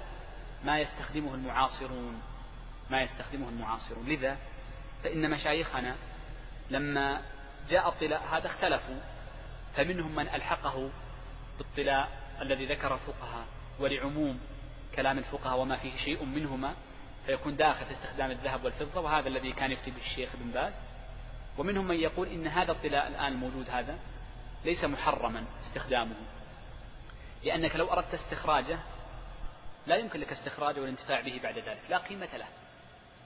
[0.64, 2.22] ما يستخدمه المعاصرون.
[2.90, 4.06] ما يستخدمه المعاصرون.
[4.08, 4.38] لذا
[5.07, 5.97] فإن مشايخنا
[6.71, 7.23] لما
[7.71, 9.01] جاء الطلاء هذا اختلفوا
[9.77, 10.90] فمنهم من ألحقه
[11.59, 12.09] بالطلاء
[12.40, 13.47] الذي ذكر الفقهاء
[13.79, 14.40] ولعموم
[14.97, 16.75] كلام الفقهاء وما فيه شيء منهما
[17.27, 20.73] فيكون داخل في استخدام الذهب والفضة وهذا الذي كان يفتي به الشيخ ابن باز.
[21.59, 23.99] ومنهم من يقول إن هذا الطلاء الآن الموجود هذا
[24.64, 26.16] ليس محرما استخدامه.
[27.45, 28.79] لأنك لو أردت استخراجه
[29.87, 32.49] لا يمكن لك استخراجه والانتفاع به بعد ذلك لا قيمة له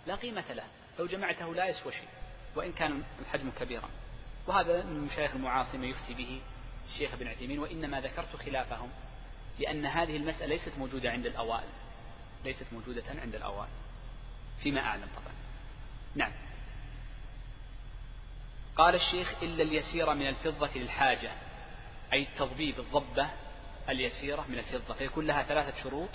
[0.07, 0.65] لا قيمة له.
[1.01, 2.09] لو جمعته لا يسوى شيء
[2.57, 3.89] وإن كان الحجم كبيرا.
[4.47, 6.41] وهذا من المشايخ المعاصمة يفتي به
[6.87, 8.91] الشيخ ابن عثيمين وإنما ذكرت خلافهم
[9.59, 11.69] لأن هذه المسألة ليست موجودة عند الأوائل
[12.45, 13.71] ليست موجودة عند الأوائل
[14.63, 15.35] فيما أعلم طبعا.
[16.15, 16.33] نعم.
[18.77, 21.33] قال الشيخ إلا اليسير من الفضة للحاجة
[22.13, 23.29] أي التضبيب الضبة
[23.89, 26.11] اليسيرة من الفضة فيكون لها ثلاثة شروط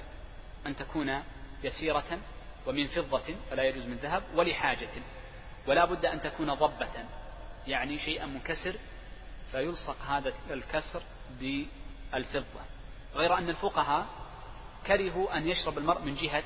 [0.65, 1.23] أن تكون
[1.63, 2.19] يسيرة
[2.67, 4.89] ومن فضة فلا يجوز من ذهب ولحاجة
[5.67, 7.05] ولا بد أن تكون ضبة
[7.67, 8.75] يعني شيئا منكسر
[9.51, 11.01] فيلصق هذا الكسر
[11.39, 12.61] بالفضة.
[13.15, 14.05] غير أن الفقهاء
[14.87, 16.43] كرهوا أن يشرب المرء من جهة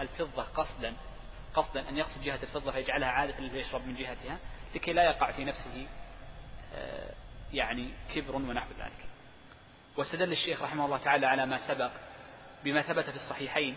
[0.00, 0.94] الفضة قصدا
[1.54, 4.38] قصدا أن يقصد جهة الفضة فيجعلها عادة ليشرب من جهتها
[4.74, 5.86] لكي لا يقع في نفسه
[6.74, 7.14] آه،
[7.52, 9.06] يعني كبر ونحو ذلك.
[9.96, 11.90] واستدل الشيخ رحمه الله تعالى على ما سبق
[12.64, 13.76] بما ثبت في الصحيحين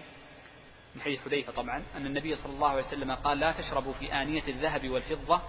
[0.96, 4.48] من حديث حذيفة طبعا أن النبي صلى الله عليه وسلم قال لا تشربوا في آنية
[4.48, 5.42] الذهب والفضة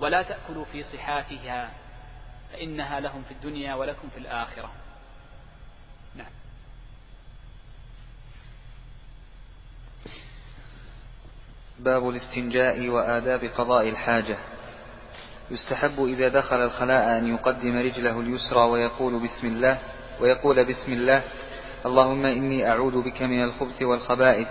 [0.00, 1.70] ولا تأكلوا في صحافها
[2.52, 4.72] فإنها لهم في الدنيا ولكم في الآخرة.
[6.14, 6.30] نعم.
[11.78, 14.38] باب الاستنجاء وآداب قضاء الحاجة.
[15.50, 19.78] يستحب إذا دخل الخلاء أن يقدم رجله اليسرى ويقول بسم الله
[20.20, 21.22] ويقول بسم الله
[21.86, 24.48] اللهم إني أعوذ بك من الخبث والخبائث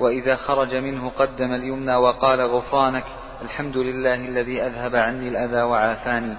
[0.00, 3.04] وإذا خرج منه قدم اليمنى وقال غفرانك
[3.42, 6.36] الحمد لله الذي أذهب عني الأذى وعافاني.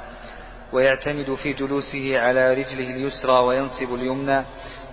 [0.74, 4.42] ويعتمد في جلوسه على رجله اليسرى وينصب اليمنى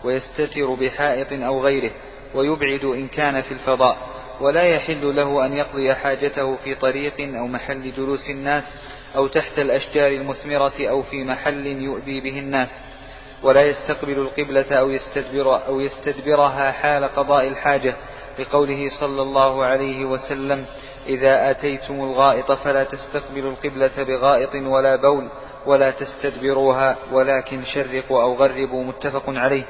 [0.04, 1.90] ويستتر بحائط أو غيره
[2.34, 3.96] ويبعد إن كان في الفضاء.
[4.40, 8.64] ولا يحل له أن يقضي حاجته في طريق أو محل جلوس الناس
[9.16, 12.68] أو تحت الأشجار المثمرة أو في محل يؤذي به الناس.
[13.44, 17.94] ولا يستقبل القبلة أو يستدبر أو يستدبرها حال قضاء الحاجة
[18.38, 20.64] لقوله صلى الله عليه وسلم
[21.06, 25.30] إذا أتيتم الغائط فلا تستقبلوا القبلة بغائط ولا بول
[25.66, 29.64] ولا تستدبروها ولكن شرقوا أو غربوا متفق عليه.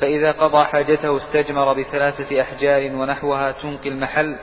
[0.00, 4.36] فإذا قضى حاجته استجمر بثلاثة أحجار ونحوها تنقي المحل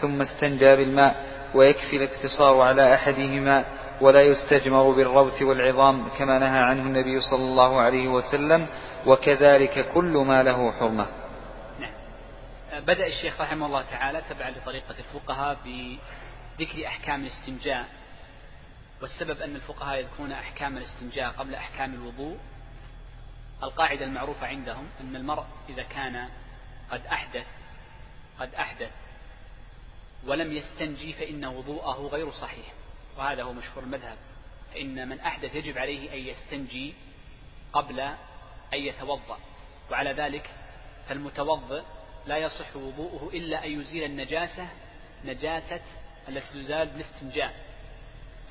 [0.00, 1.14] ثم استنجى بالماء
[1.54, 3.64] ويكفي الاقتصار على أحدهما.
[4.00, 8.66] ولا يستجمر بالروث والعظام كما نهى عنه النبي صلى الله عليه وسلم
[9.06, 11.06] وكذلك كل ما له حرمة.
[11.80, 12.84] نعم.
[12.84, 17.84] بدأ الشيخ رحمه الله تعالى تبعا لطريقة الفقهاء بذكر أحكام الاستنجاء
[19.02, 22.38] والسبب أن الفقهاء يذكرون أحكام الاستنجاء قبل أحكام الوضوء.
[23.62, 26.28] القاعدة المعروفة عندهم أن المرء إذا كان
[26.90, 27.46] قد أحدث
[28.40, 28.90] قد أحدث
[30.26, 32.66] ولم يستنجي فإن وضوءه غير صحيح.
[33.18, 34.16] وهذا هو مشهور المذهب
[34.72, 36.94] فإن من أحدث يجب عليه أن يستنجي
[37.72, 38.16] قبل أن
[38.72, 39.38] يتوضأ
[39.90, 40.50] وعلى ذلك
[41.08, 41.82] فالمتوضئ
[42.26, 44.68] لا يصح وضوءه إلا أن يزيل النجاسة
[45.24, 45.80] نجاسة
[46.28, 47.54] التي تزال بالاستنجاء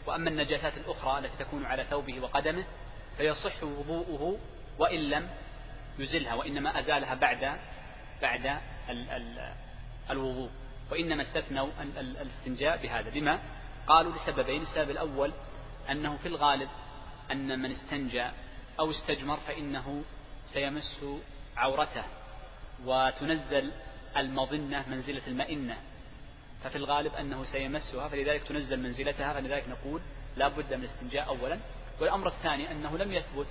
[0.06, 2.66] وأما النجاسات الأخرى التي تكون على ثوبه وقدمه
[3.18, 4.38] فيصح وضوءه
[4.80, 5.30] وإن لم
[6.00, 7.60] يزلها وإنما أزالها بعد
[8.22, 8.46] بعد
[8.90, 9.54] ال ال
[10.10, 10.50] الوضوء
[10.92, 13.10] وإنما استثنوا الاستنجاء بهذا.
[13.10, 13.40] بما
[13.88, 15.34] قالوا لسببين السبب الأول
[15.92, 16.70] أنه في الغالب
[17.32, 18.26] أن من استنجى
[18.80, 20.04] أو استجمر فإنه
[20.54, 21.06] سيمس
[21.58, 22.04] عورته
[22.86, 23.72] وتنزل
[24.18, 25.78] المظنة منزلة المئنة.
[26.64, 30.02] ففي الغالب أنه سيمسها فلذلك تنزل منزلتها فلذلك نقول
[30.36, 31.60] لا بد من الاستنجاء أولا.
[32.02, 33.48] والأمر الثاني أنه لم يثبت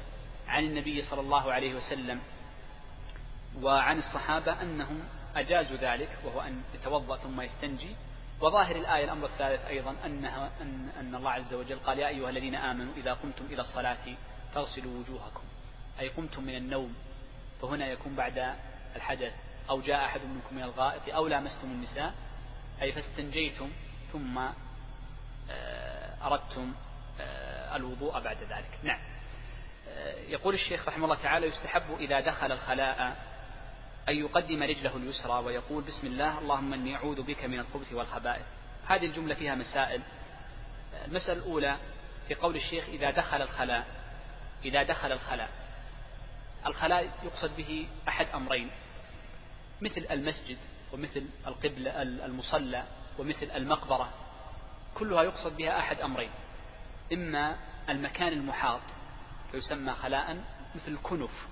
[0.49, 2.21] عن النبي صلى الله عليه وسلم
[3.63, 5.05] وعن الصحابة أنهم
[5.37, 7.97] أجازوا ذلك وهو أن يتوضأ ثم يستنجي.
[8.43, 12.55] وظاهر الآية الأمر الثالث أيضا أنها أن, أن الله عز وجل قال يا أيها الذين
[12.55, 14.17] آمنوا إذا قمتم إلى الصلاة
[14.55, 15.43] فاغسلوا وجوهكم.
[16.01, 16.95] أي قمتم من النوم
[17.63, 18.55] فهنا يكون بعد
[18.97, 19.33] الحدث
[19.71, 22.15] أو جاء أحد منكم من الغائط أو لامستم النساء
[22.83, 23.71] أي فاستنجيتم
[24.13, 24.39] ثم
[25.51, 26.75] آه، أردتم
[27.21, 28.79] آه، الوضوء بعد ذلك.
[28.83, 29.01] نعم.
[29.89, 33.17] آه، يقول الشيخ رحمه الله تعالى يستحب إذا دخل الخلاء
[34.09, 38.45] أن يقدم رجله اليسرى ويقول بسم الله اللهم إني أعوذ بك من الخبث والخبائث.
[38.87, 40.03] هذه الجملة فيها مسائل.
[41.05, 41.77] المسألة الأولى
[42.29, 43.87] في قول الشيخ إذا دخل الخلاء
[44.65, 45.49] إذا دخل الخلاء.
[46.67, 48.71] الخلاء يقصد به أحد أمرين
[49.81, 50.59] مثل المسجد
[50.93, 52.85] ومثل القبلة المصلى
[53.19, 54.11] ومثل المقبرة.
[54.95, 56.31] كلها يقصد بها أحد أمرين.
[57.13, 57.57] إما
[57.89, 58.81] المكان المحاط
[59.53, 61.47] فيسمى خلاء مثل الكنف.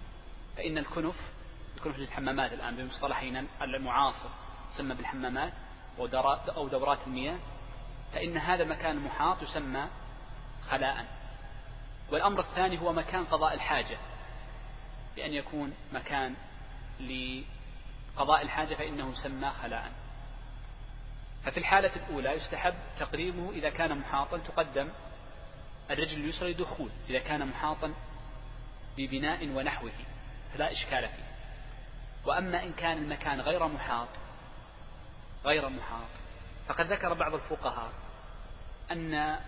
[0.56, 1.16] فإن الكنف
[1.80, 4.28] الكنف للحمامات الآن بمصطلحنا المعاصر
[4.74, 5.52] تسمى بالحمامات
[6.56, 7.38] أو دورات المياه.
[8.12, 9.88] فإن هذا المكان المحاط يسمى
[10.70, 11.06] خلاء.
[12.10, 13.98] والأمر الثاني هو مكان قضاء الحاجة.
[15.16, 16.34] بأن يكون مكان
[17.00, 19.92] لقضاء الحاجة فإنه يسمى خلاء.
[21.44, 24.88] ففي الحالة الأولى يستحب تقريبه إذا كان محاطا تقدم
[25.90, 27.94] الرجل اليسرى لدخول إذا كان محاطا
[28.96, 29.92] ببناء ونحوه
[30.54, 31.29] فلا إشكال فيه.
[32.24, 34.08] وأما إن كان المكان غير محاط
[35.44, 36.08] غير محاط
[36.68, 37.92] فقد ذكر بعض الفقهاء
[38.92, 39.38] أن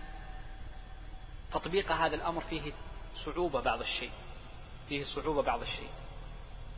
[1.51, 2.73] تطبيق هذا الأمر فيه
[3.25, 4.11] صعوبة بعض الشيء
[4.89, 5.89] فيه صعوبة بعض الشيء.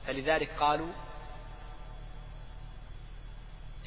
[0.07, 0.93] فلذلك قالوا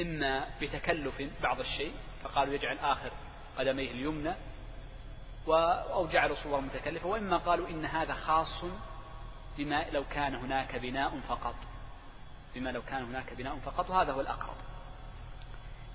[0.01, 1.95] إما بتكلف بعض الشيء
[2.25, 3.11] فقالوا يجعل آخر
[3.59, 4.35] قدميه اليمنى
[5.49, 8.65] أو جعلوا صور متكلفة وإما قالوا إن هذا خاص
[9.59, 11.55] بما لو كان هناك بناء فقط.
[12.55, 14.57] بما لو كان هناك بناء فقط وهذا هو الأقرب.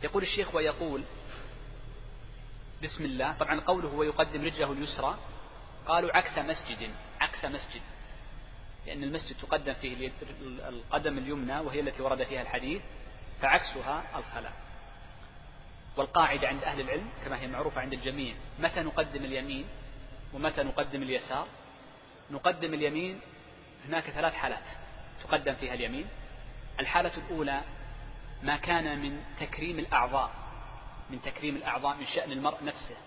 [0.03, 1.03] يقول الشيخ ويقول
[2.83, 3.33] بسم الله.
[3.33, 5.17] طبعا قوله ويقدم رجله اليسرى.
[5.87, 6.89] قالوا عكس مسجد
[7.21, 7.81] عكس مسجد.
[8.85, 10.11] لأن المسجد تقدم فيه
[10.67, 12.81] القدم اليمنى وهي التي ورد فيها الحديث
[13.41, 14.53] فعكسها الخلاء.
[15.97, 19.65] والقاعدة عند أهل العلم كما هي معروفة عند الجميع متى نقدم اليمين
[20.33, 21.47] ومتى نقدم اليسار؟
[22.31, 23.19] نقدم اليمين
[23.87, 24.63] هناك ثلاث حالات
[25.23, 26.07] تقدم فيها اليمين.
[26.79, 27.61] الحالة الأولى
[28.43, 30.31] ما كان من تكريم الأعضاء
[31.09, 32.97] من تكريم الأعضاء من شأن المرء نفسه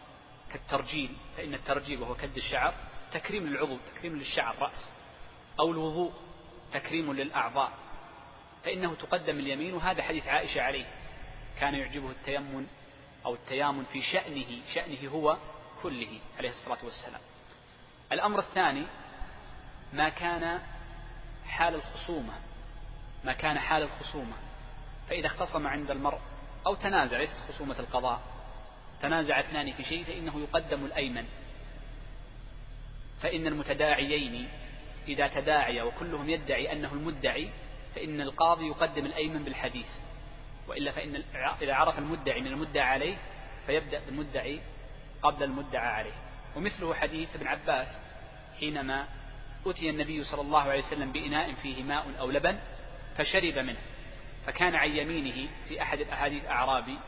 [0.52, 2.74] كالترجيل فإن الترجيل وهو كد الشعر
[3.12, 4.84] تكريم للعضو تكريم للشعر رأس
[5.60, 6.12] أو الوضوء
[6.72, 7.72] تكريم للأعضاء.
[8.64, 10.86] فإنه تقدم اليمين وهذا حديث عائشة عليه.
[11.60, 12.66] كان يعجبه التيمن
[13.26, 15.36] أو التيامن في شأنه شأنه هو
[15.82, 17.20] كله عليه الصلاة والسلام.
[18.12, 18.86] الأمر الثاني
[19.92, 20.60] ما كان
[21.46, 22.32] حال الخصومة
[23.26, 24.36] ما كان حال الخصومة
[25.08, 26.18] فإذا اختصم عند المرء
[26.66, 28.20] أو تنازع ليست خصومة القضاء
[29.02, 31.24] تنازع اثنان في شيء فإنه يقدم الأيمن.
[33.22, 34.48] فإن المتداعيين
[35.08, 37.50] إذا تداعيا وكلهم يدعي أنه المدعي
[37.94, 39.88] فإن القاضي يقدم الأيمن بالحديث.
[40.68, 41.22] وإلا فإن
[41.62, 43.16] إذا عرف المدعي من المدعى عليه
[43.66, 44.60] فيبدأ بالمدعي
[45.22, 46.14] قبل المدعى عليه.
[46.56, 47.88] ومثله حديث ابن عباس
[48.60, 49.06] حينما
[49.66, 52.58] أتي النبي صلى الله عليه وسلم بإناء فيه ماء أو لبن
[53.18, 53.78] فشرب منه.
[54.46, 56.98] فكان عن يمينه في أحد الأحاديث أعرابي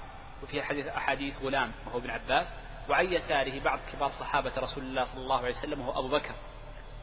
[0.42, 2.46] وفي حديث أحاديث غلام وهو ابن عباس
[2.88, 6.34] وعن يساره بعض كبار صحابة رسول الله صلى الله عليه وسلم وهو أبو بكر.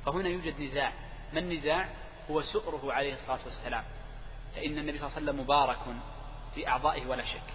[0.06, 0.94] فهنا يوجد نزاع.
[1.34, 1.90] ما النزاع؟
[2.32, 3.84] هو سؤره عليه الصلاة والسلام.
[4.56, 5.80] فإن النبي صلى الله عليه وسلم مبارك
[6.56, 7.54] في أعضائه ولا شك.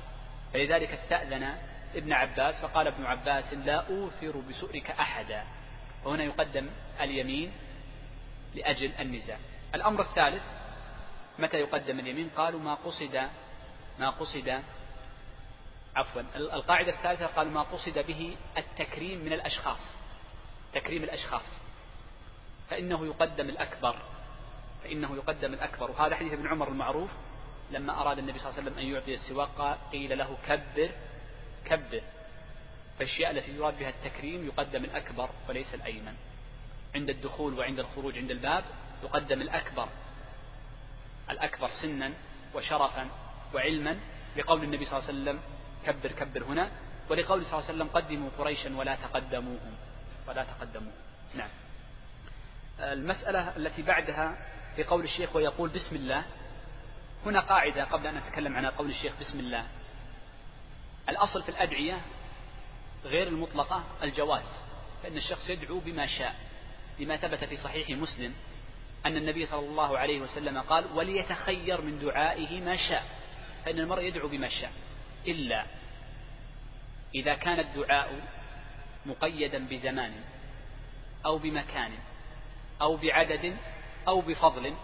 [0.53, 1.55] فلذلك استأذن
[1.95, 5.45] ابن عباس فقال ابن عباس لا أوثر بسؤرك أحدا.
[6.05, 7.53] وهنا يقدم اليمين
[8.55, 9.39] لأجل النزاع.
[9.75, 10.43] الأمر الثالث
[11.41, 13.29] متى يقدم اليمين؟ قالوا ما قصد
[13.99, 14.63] ما قصد
[15.97, 19.81] عفوا القاعدة الثالثة قالوا ما قصد به التكريم من الأشخاص
[20.73, 21.43] تكريم الأشخاص.
[22.71, 23.97] فإنه يقدم الأكبر
[24.85, 25.91] فإنه يقدم الأكبر.
[25.91, 27.11] وهذا حديث ابن عمر المعروف.
[27.71, 30.91] لما أراد النبي صلى الله عليه وسلم أن يعطي السواق قيل له كبر
[31.65, 32.03] كبر.
[32.99, 36.15] فالأشياء التي يراد بها التكريم يقدم الأكبر وليس الأيمن.
[36.95, 38.65] عند الدخول وعند الخروج عند الباب
[39.03, 39.89] يقدم الأكبر.
[41.31, 42.13] الأكبر سنا
[42.55, 43.09] وشرفا
[43.55, 43.99] وعلما
[44.37, 45.41] لقول النبي صلى الله عليه وسلم
[45.87, 46.71] كبر كبر هنا
[47.11, 49.75] ولقول صلى الله عليه وسلم قدموا قريشا ولا تقدموهم
[50.29, 50.95] ولا تقدموهم.
[51.35, 51.49] نعم.
[52.81, 54.37] المسألة التي بعدها
[54.77, 56.25] في قول الشيخ ويقول بسم الله.
[57.27, 59.67] هنا قاعدة قبل أن أتكلم عن قول الشيخ بسم الله.
[61.09, 62.01] الأصل في الأدعية
[63.05, 64.63] غير المطلقة الجواز
[65.03, 66.35] فإن الشخص يدعو بما شاء
[66.99, 68.35] لما ثبت في صحيح مسلم.
[69.07, 73.05] أن النبي صلى الله عليه وسلم قال وليتخير من دعائه ما شاء
[73.65, 74.73] فإن المرء يدعو بما شاء
[75.27, 75.67] إلا
[77.15, 78.21] إذا كان الدعاء
[79.07, 80.13] مقيدا بزمان
[81.27, 81.93] أو بمكان
[82.83, 83.57] أو بعدد
[84.09, 84.75] أو بفضل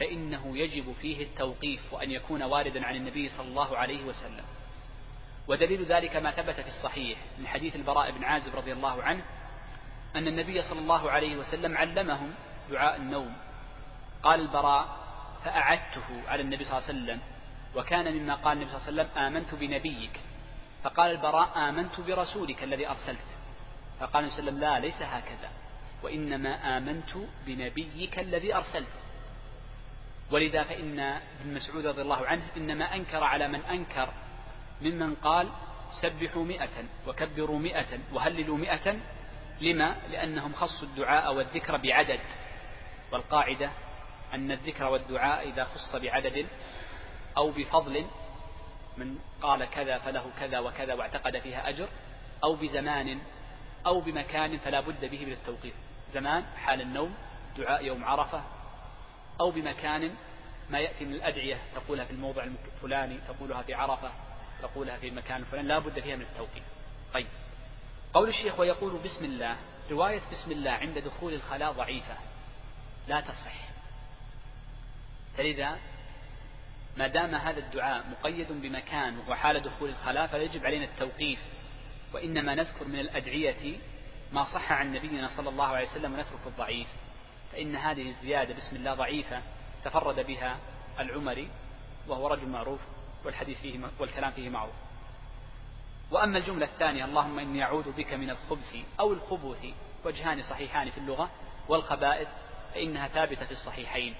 [0.00, 4.44] فإنه يجب فيه التوقيف وأن يكون واردا عن النبي صلى الله عليه وسلم.
[5.48, 9.24] ودليل ذلك ما ثبت في الصحيح من حديث البراء بن عازب رضي الله عنه
[10.16, 12.34] أن النبي صلى الله عليه وسلم علمهم
[12.70, 13.36] دعاء النوم.
[14.22, 14.96] قال البراء
[15.44, 17.20] فأعدته على النبي صلى الله عليه وسلم
[17.74, 20.20] وكان مما قال النبي صلى الله عليه وسلم آمنت بنبيك.
[20.84, 23.28] فقال البراء آمنت برسولك الذي أرسلت.
[24.00, 25.50] فقال النبي صلى الله عليه وسلم لا ليس هكذا.
[26.02, 27.10] وإنما آمنت
[27.46, 28.92] بنبيك الذي أرسلت.
[30.30, 34.08] ولذا فإن ابن مسعود رضي الله عنه إنما أنكر على من أنكر
[34.82, 35.48] ممن قال
[36.02, 38.96] سبحوا مئة وكبروا مئة وهللوا مئة.
[39.60, 42.20] لما؟ لأنهم خصوا الدعاء والذكر بعدد.
[43.12, 43.70] والقاعدة
[44.34, 46.46] أن الذكر والدعاء إذا خص بعدد
[47.36, 48.06] أو بفضل
[48.96, 51.88] من قال كذا فله كذا وكذا واعتقد فيها أجر
[52.44, 53.20] أو بزمان
[53.86, 55.74] أو بمكان فلا بد به من التوقيف
[56.14, 57.14] زمان حال النوم
[57.56, 58.42] دعاء يوم عرفة
[59.40, 60.14] أو بمكان
[60.70, 64.10] ما يأتي من الأدعية تقولها في الموضع الفلاني تقولها في عرفة
[64.62, 66.62] تقولها في المكان الفلاني لا بد فيها من التوقيف
[67.14, 67.26] طيب.
[68.14, 69.56] قول الشيخ ويقول بسم الله
[69.90, 72.16] رواية بسم الله عند دخول الخلاء ضعيفة.
[73.08, 73.54] لا تصح.
[75.36, 75.78] فلذا
[76.96, 81.38] ما دام هذا الدعاء مقيد بمكان وحال دخول الخلاء فيجب علينا التوقيف.
[82.12, 83.78] وإنما نذكر من الأدعية
[84.32, 86.88] ما صح عن نبينا صلى الله عليه وسلم ونترك الضعيف.
[87.52, 89.42] فإن هذه الزيادة بسم الله ضعيفة
[89.84, 90.58] تفرد بها
[91.00, 91.48] العمري
[92.08, 92.80] وهو رجل معروف
[93.24, 94.74] والحديث فيه والكلام فيه معروف.
[96.10, 99.66] وأما الجملة الثانية اللهم إني أعوذ بك من الخبث أو الخبث
[100.04, 101.30] وجهان صحيحان في اللغة
[101.68, 102.28] والخبائث
[102.74, 104.14] فإنها ثابتة في الصحيحين.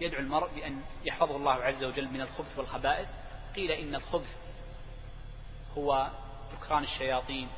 [0.00, 3.08] يدعو المرء بأن يحفظه الله عز وجل من الخبث والخبائث.
[3.56, 4.36] قيل إن الخبث
[5.76, 6.10] هو
[6.52, 7.48] ذكران الشياطين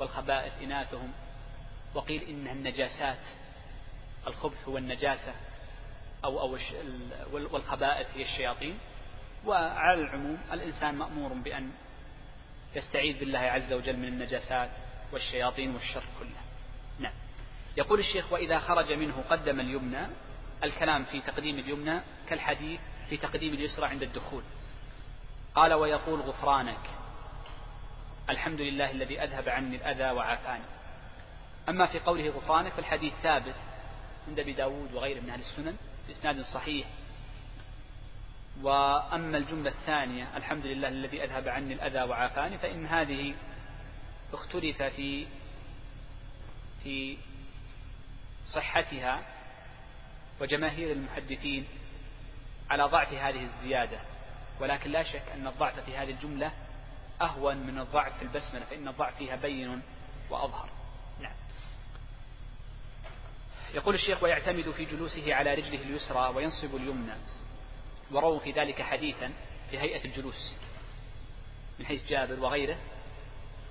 [0.00, 1.12] والخبائث إناثهم.
[1.94, 3.20] وقيل إنها النجاسات
[4.26, 5.34] الخبث هو النجاسة
[6.24, 6.58] أو أو
[7.32, 8.78] والخبائث هي الشياطين.
[9.46, 11.70] وعلى العموم الإنسان مأمور بأن
[12.76, 14.70] يستعيذ بالله عز وجل من النجاسات
[15.12, 16.53] والشياطين والشر كله.
[17.76, 20.06] يقول الشيخ وإذا خرج منه قدم اليمنى
[20.64, 24.42] الكلام في تقديم اليمنى كالحديث في تقديم اليسرى عند الدخول.
[25.54, 26.90] قال ويقول غفرانك.
[28.30, 30.64] الحمد لله الذي أذهب عني الأذى وعافاني.
[31.68, 33.54] أما في قوله غفرانك فالحديث ثابت
[34.28, 35.76] عند أبي داود وغيره من أهل السنن
[36.08, 36.86] بإسناد صحيح.
[38.62, 43.34] وأما الجملة الثانية الحمد لله الذي أذهب عني الأذى وعافاني فإن هذه
[44.32, 45.26] اختلف في
[46.82, 47.16] في
[48.44, 49.22] صحتها
[50.40, 51.66] وجماهير المحدثين
[52.70, 54.00] على ضعف هذه الزيادة.
[54.60, 56.52] ولكن لا شك أن الضعف في هذه الجملة
[57.22, 59.82] أهون من الضعف في البسملة فإن الضعف فيها بين
[60.30, 60.68] وأظهر.
[61.20, 61.34] نعم.
[63.74, 67.14] يقول الشيخ ويعتمد في جلوسه على رجله اليسرى وينصب اليمنى.
[68.10, 69.32] ورووا في ذلك حديثا
[69.70, 70.56] في هيئة الجلوس
[71.78, 72.78] من حيث جابر وغيره.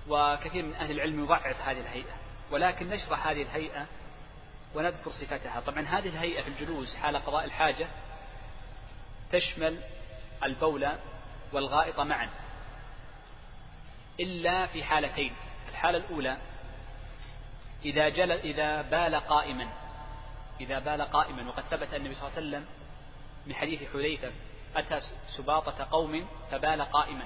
[0.08, 2.14] وكثير من أهل العلم يضعف هذه الهيئة.
[2.50, 3.86] ولكن نشرح هذه الهيئة
[4.74, 5.60] ونذكر صفتها.
[5.60, 7.88] طبعا هذه الهيئة في الجلوس حال قضاء الحاجة
[9.32, 9.80] تشمل
[10.44, 10.88] البول
[11.52, 12.28] والغائط معا
[14.20, 15.34] إلا في حالتين.
[15.68, 16.36] الحالة الأولى
[17.84, 19.68] إذا جل إذا بال قائما
[20.60, 21.48] إذا بال قائما.
[21.48, 22.66] وقد ثبت النبي صلى الله عليه وسلم
[23.46, 24.32] من حديث حذيفة
[24.76, 25.00] أتى
[25.36, 27.24] سباطة قوم فبال قائما.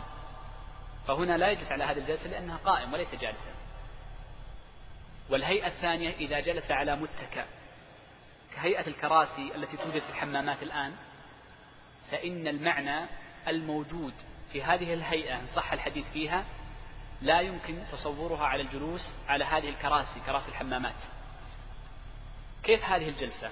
[1.07, 3.58] فهنا لا يجلس على هذه الجلسة لأنها قائم وليس جالسا.
[5.31, 7.47] والهيئة الثانية إذا جلس على متكأ
[8.55, 10.95] كهيئة الكراسي التي توجد في الحمامات الآن
[12.11, 13.07] فإن المعنى
[13.49, 14.15] الموجود
[14.53, 16.45] في هذه الهيئة إن صح الحديث فيها
[17.23, 20.95] لا يمكن تصورها على الجلوس على هذه الكراسي كراسي الحمامات.
[22.63, 23.51] كيف هذه الجلسة؟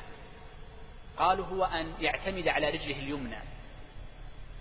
[1.17, 3.39] قالوا هو أن يعتمد على رجله اليمنى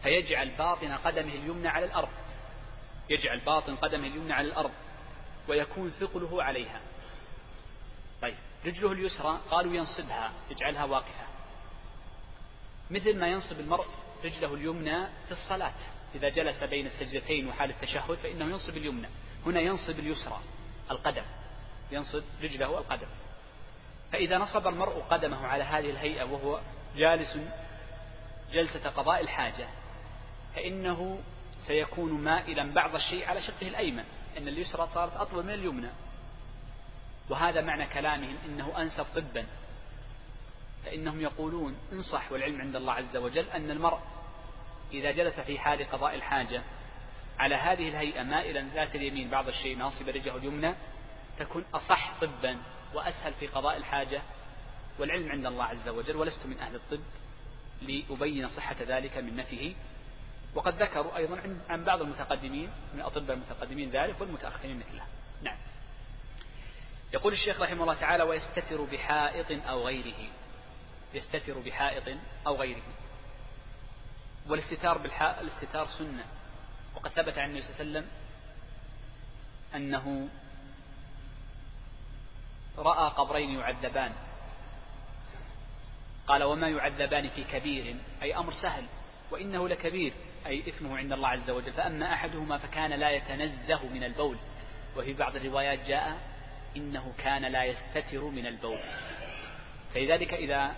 [0.04, 2.10] فيجعل باطن قدمه اليمنى على الأرض
[3.10, 4.72] يجعل باطن قدمه اليمنى على الأرض
[5.48, 6.80] ويكون ثقله عليها.
[8.22, 8.36] طيب.
[8.66, 11.26] رجله اليسرى قالوا ينصبها يجعلها واقفة.
[12.92, 13.86] مثل ما ينصب المرء
[14.24, 15.74] رجله اليمنى في الصلاة.
[16.16, 19.08] إذا جلس بين السجدتين وحال التشهد فإنه ينصب اليمنى.
[19.46, 20.40] هنا ينصب اليسرى
[20.92, 21.24] القدم.
[21.92, 23.08] ينصب رجله القدم.
[24.12, 26.62] فإذا نصب المرء قدمه على هذه الهيئة وهو
[26.96, 27.38] جالس
[28.52, 29.68] جلسة قضاء الحاجة
[30.56, 31.20] فإنه
[31.68, 34.04] سيكون مائلا بعض الشيء على شقه الأيمن.
[34.38, 35.90] إن اليسرى صارت أطول من اليمنى.
[37.30, 39.46] وهذا معنى كلامهم إنه أنسب طبا
[40.86, 44.00] فإنهم يقولون إن صح والعلم عند الله عز وجل أن المرء
[44.94, 46.64] إذا جلس في حال قضاء الحاجة
[47.40, 50.76] على هذه الهيئة مائلا ذات اليمين بعض الشيء ناصب رجله اليمنى
[51.40, 52.58] تكون أصح طبا
[52.94, 54.22] وأسهل في قضاء الحاجة
[55.00, 57.04] والعلم عند الله عز وجل ولست من أهل الطب
[57.82, 59.76] لأبين صحة ذلك من نفيه.
[60.56, 65.04] وقد ذكروا أيضا عن بعض المتقدمين من الأطباء المتقدمين ذلك والمتأخرين مثله.
[65.42, 65.58] نعم.
[67.16, 70.30] يقول الشيخ رحمه الله تعالى ويستتر بحائط أو غيره.
[71.14, 72.82] يستتر بحائط أو غيره.
[74.50, 76.26] والاستتار بالحاء الاستتار سنة.
[76.96, 78.08] وقد ثبت عن النبي صلى الله عليه وسلم
[79.76, 80.30] أنه
[82.78, 84.12] رأى قبرين يعذبان.
[86.28, 87.96] قال وما يعذبان في كبير.
[88.22, 88.86] أي أمر سهل.
[89.32, 90.14] وإنه لكبير.
[90.46, 91.74] أي إثمه عند الله عز وجل.
[91.74, 94.38] فأما أحدهما فكان لا يتنزه من البول.
[94.98, 96.35] وفي بعض الروايات جاء
[96.76, 98.80] إنه كان لا يستتر من البول.
[99.94, 100.76] فلذلك إذا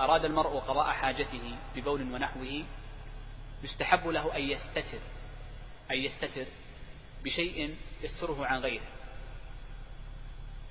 [0.00, 2.64] أراد المرء قضاء حاجته ببول ونحوه
[3.62, 5.00] يستحب له أن يستتر
[5.90, 6.46] أن يستتر
[7.24, 8.86] بشيء يستره عن غيره.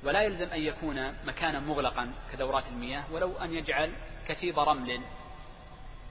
[0.04, 3.94] ولا يلزم أن يكون مكانا مغلقا كدورات المياه ولو أن يجعل
[4.28, 5.02] كثيب رمل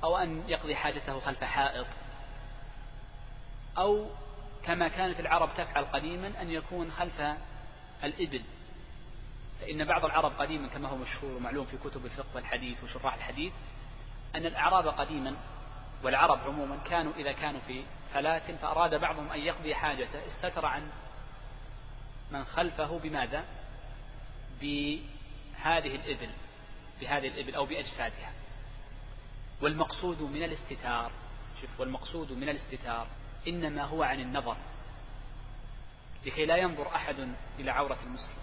[0.05, 1.87] أو أن يقضي حاجته خلف حائط
[3.78, 4.07] أو
[4.64, 7.22] كما كانت العرب تفعل قديما أن يكون خلف
[8.07, 8.42] الإبل.
[9.61, 13.52] فإن بعض العرب قديما كما هو مشهور ومعلوم في كتب الفقه والحديث وشراح الحديث
[14.34, 15.36] أن الأعراب قديما
[16.02, 17.84] والعرب عموما كانوا إذا كانوا في
[18.14, 20.90] فلاة فأراد بعضهم أن يقضي حاجته استتر عن
[22.30, 23.44] من خلفه بماذا؟
[24.61, 26.30] بهذه الإبل
[27.00, 28.32] بهذه الإبل أو بأجسادها.
[29.62, 31.12] والمقصود من الاستتار
[31.61, 33.07] شوف والمقصود من الاستتار
[33.48, 34.57] إنما هو عن النظر.
[36.27, 38.35] لكي لا ينظر أحد إلى عورة المسلم.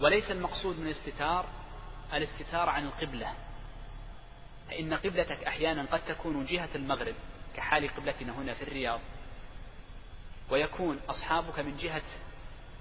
[0.00, 1.46] وليس المقصود من الاستتار
[2.12, 3.34] الاستتار عن القبلة.
[4.68, 7.14] فإن قبلتك أحيانا قد تكون جهة المغرب
[7.56, 9.00] كحال قبلتنا هنا في الرياض.
[10.50, 12.02] ويكون أصحابك من جهة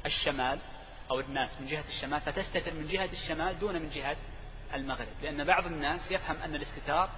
[0.05, 0.59] الشمال
[1.11, 4.17] أو الناس من جهة الشمال فتستتر من جهة الشمال دون من جهة
[4.73, 5.13] المغرب.
[5.21, 7.09] لأن بعض الناس يفهم أن الاستتار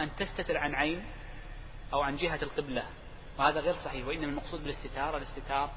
[0.00, 1.04] أن تستتر عن عين
[1.92, 2.86] أو عن جهة القبلة.
[3.38, 5.70] وهذا غير صحيح وإنما المقصود بالاستتار الاستتار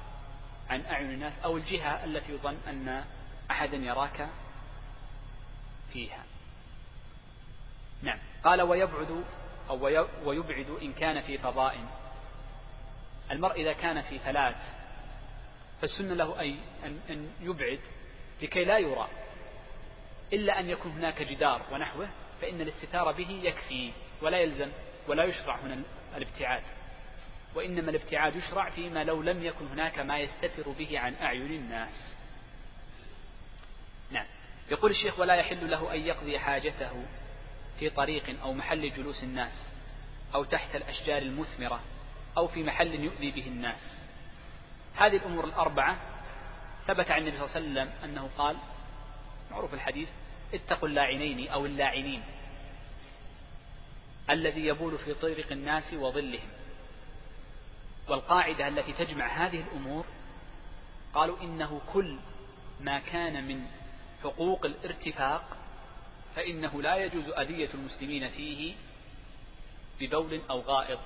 [0.70, 3.04] عن أعين الناس أو الجهة التي يظن أن
[3.50, 4.28] أحدا يراك
[5.92, 6.24] فيها.
[8.02, 8.18] نعم.
[8.44, 9.24] قال ويبعد
[9.70, 11.78] أو ويبعد إن كان في فضاء.
[13.30, 14.54] المرء إذا كان في فلاة
[15.80, 16.56] فالسنة له أي
[17.10, 17.80] أن يبعد
[18.42, 19.08] لكي لا يرى.
[20.32, 22.08] إلا أن يكون هناك جدار ونحوه
[22.40, 23.92] فإن الاستتار به يكفي
[24.22, 24.70] ولا يلزم
[25.08, 25.82] ولا يشرع هنا
[26.16, 26.62] الابتعاد.
[27.54, 32.12] وإنما الابتعاد يشرع فيما لو لم يكن هناك ما يستتر به عن أعين الناس.
[34.10, 34.26] نعم.
[34.70, 37.04] يقول الشيخ ولا يحل له أن يقضي حاجته
[37.78, 39.68] في طريق أو محل جلوس الناس
[40.34, 41.80] أو تحت الأشجار المثمرة
[42.36, 43.98] أو في محل يؤذي به الناس.
[44.96, 45.96] هذه الأمور الأربعة
[46.86, 48.56] ثبت عن النبي صلى الله عليه وسلم أنه قال
[49.50, 50.08] معروف الحديث
[50.54, 52.22] اتقوا اللاعنين أو اللاعنين
[54.30, 56.48] الذي يبول في طريق الناس وظلهم.
[58.08, 60.06] والقاعدة التي تجمع هذه الأمور
[61.14, 62.18] قالوا إنه كل
[62.80, 63.66] ما كان من
[64.22, 65.56] حقوق الارتفاق
[66.36, 68.74] فإنه لا يجوز أذية المسلمين فيه
[70.00, 71.00] ببول أو غائط.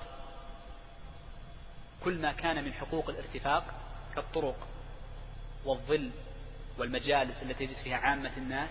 [2.03, 3.73] كل ما كان من حقوق الارتفاق
[4.15, 4.67] كالطرق
[5.65, 6.11] والظل
[6.77, 8.69] والمجالس التي يجلس فيها عامة الناس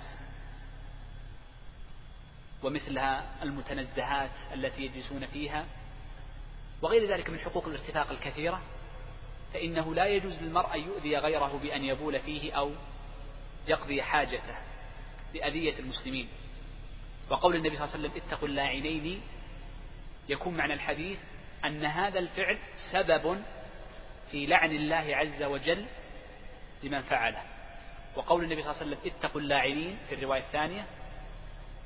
[2.63, 5.67] ومثلها المتنزهات التي يجلسون فيها
[6.87, 8.63] وغير ذلك من حقوق الارتفاق الكثيرة
[9.55, 12.73] فإنه لا يجوز للمرء أن يؤذي غيره بأن يبول فيه أو
[13.69, 14.57] يقضي حاجته
[15.35, 16.29] لأذية المسلمين.
[17.31, 19.21] وقول النبي صلى الله عليه وسلم اتقوا اللاعنين
[20.29, 21.19] يكون معنى الحديث
[21.65, 22.59] أن هذا الفعل
[22.93, 23.43] سبب
[24.31, 25.87] في لعن الله عز وجل
[26.83, 27.43] لمن فعله.
[28.17, 30.87] وقول النبي صلى الله عليه وسلم اتقوا اللاعنين في الرواية الثانية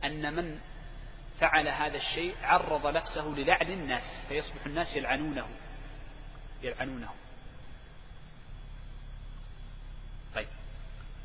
[0.05, 0.61] أن من
[1.41, 5.47] فعل هذا الشيء عرض نفسه للعن الناس فيصبح الناس يلعنونه.
[6.63, 7.11] يلعنونه.
[10.35, 10.49] طيب.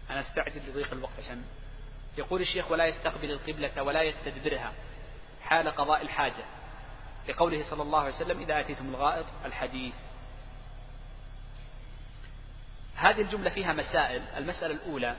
[0.09, 1.43] أنا أستعجل لضيق الوقت عشان
[2.18, 4.74] يقول الشيخ ولا يستقبل القبلة ولا يستدبرها.
[5.43, 6.45] حال قضاء الحاجة.
[7.30, 9.93] لقوله صلى الله عليه وسلم إذا أتيتم الغائط الحديث.
[12.95, 14.22] هذه الجملة فيها مسائل.
[14.38, 15.16] المسألة الأولى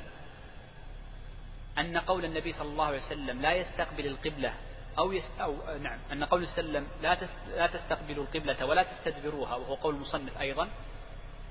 [1.78, 4.55] أن قول النبي صلى الله عليه وسلم لا يستقبل القبلة
[4.99, 7.18] أو, يس أو نعم أن قول السلم لا
[7.57, 10.68] لا تستقبلوا القبلة ولا تستدبروها وهو قول المصنف أيضا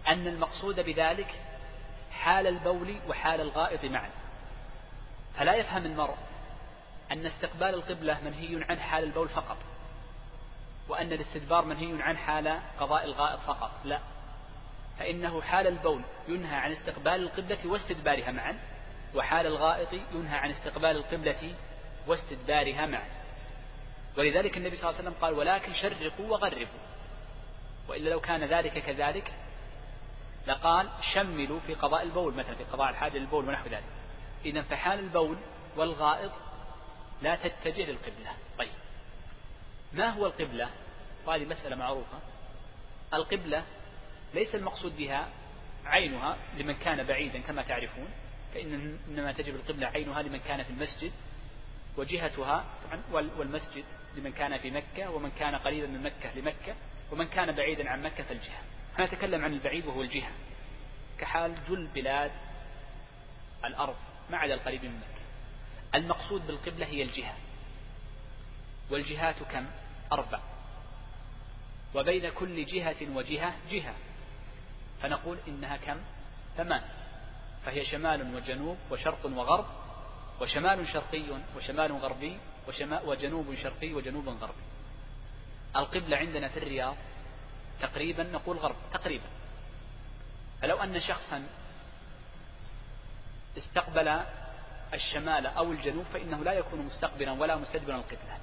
[0.07, 1.35] أن المقصود بذلك
[2.11, 4.09] حال البول وحال الغائط معا.
[5.37, 6.15] فلا يفهم المرء
[7.11, 9.57] أن استقبال القبلة منهي عن حال البول فقط
[10.89, 13.99] وأن الاستدبار منهي عن حال قضاء الغائط فقط لا.
[14.99, 18.59] فإنه حال البول ينهى عن استقبال القبلة واستدبارها معا
[19.15, 21.55] وحال الغائط ينهى عن استقبال القبلة
[22.07, 23.24] واستدبارها معا.
[24.17, 26.79] ولذلك النبي صلى الله عليه وسلم قال ولكن شرقوا وغربوا.
[27.87, 29.33] وإلا لو كان ذلك كذلك
[30.47, 33.83] لقال شملوا في قضاء البول مثلا في قضاء الحاجة للبول ونحو ذلك.
[34.45, 35.37] إذا فحال البول
[35.77, 36.31] والغائط
[37.21, 38.31] لا تتجه للقبلة.
[38.57, 38.69] طيب.
[39.93, 40.69] ما هو القبلة؟
[41.25, 42.17] وهذه مسألة معروفة.
[43.13, 43.63] القبلة
[44.33, 45.29] ليس المقصود بها
[45.85, 48.07] عينها لمن كان بعيدا كما تعرفون
[48.53, 51.11] فإن إنما تجب القبلة عينها لمن كان في المسجد
[51.97, 52.65] وجهتها
[53.11, 53.85] والمسجد
[54.15, 56.75] لمن كان في مكة ومن كان قريبا من مكة لمكة
[57.11, 58.61] ومن كان بعيدا عن مكة فالجهة.
[58.99, 60.31] نتكلم عن البعيد وهو الجهة.
[61.17, 62.31] كحال جل بلاد
[63.65, 63.95] الأرض
[64.29, 65.21] ما عدا القريب من مكة.
[65.95, 67.35] المقصود بالقبلة هي الجهة.
[68.89, 69.65] والجهات كم؟
[70.11, 70.39] أربع.
[71.95, 73.93] وبين كل جهة وجهة جهة.
[75.01, 75.97] فنقول إنها كم؟
[76.57, 76.81] ثمان.
[77.65, 79.65] فهي شمال وجنوب وشرق وغرب
[80.41, 81.23] وشمال شرقي
[81.55, 82.37] وشمال غربي
[83.05, 84.63] وجنوب شرقي وجنوب غربي.
[85.75, 86.95] القبلة عندنا في الرياض
[87.81, 89.25] تقريبا نقول غرب تقريبا.
[90.61, 91.43] فلو أن شخصا
[93.57, 94.19] استقبل
[94.93, 98.37] الشمال أو الجنوب فإنه لا يكون مستقبلا ولا مستدبرا القبلة.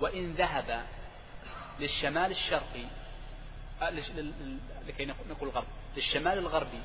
[0.00, 0.86] وإن ذهب
[1.80, 2.84] للشمال الشرقي
[3.82, 3.90] آه،
[4.86, 6.80] لكي نقول الغرب للشمال الغربي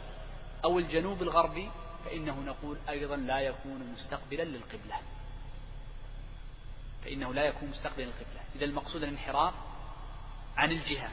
[0.63, 1.69] أو الجنوب الغربي
[2.05, 4.95] فإنه نقول أيضا لا يكون مستقبلا للقبلة.
[7.07, 8.41] فإنه لا يكون مستقبلا للقبلة.
[8.55, 9.53] إذا المقصود الانحراف
[10.57, 11.11] عن الجهة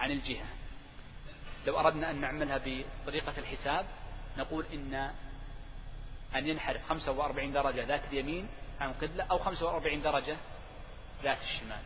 [0.00, 0.46] عن الجهة.
[1.66, 3.86] لو أردنا أن نعملها بطريقة الحساب
[4.38, 4.94] نقول إن
[6.36, 8.48] أن ينحرف 45 درجة ذات اليمين
[8.80, 10.36] عن القبلة أو 45 درجة
[11.22, 11.82] ذات الشمال.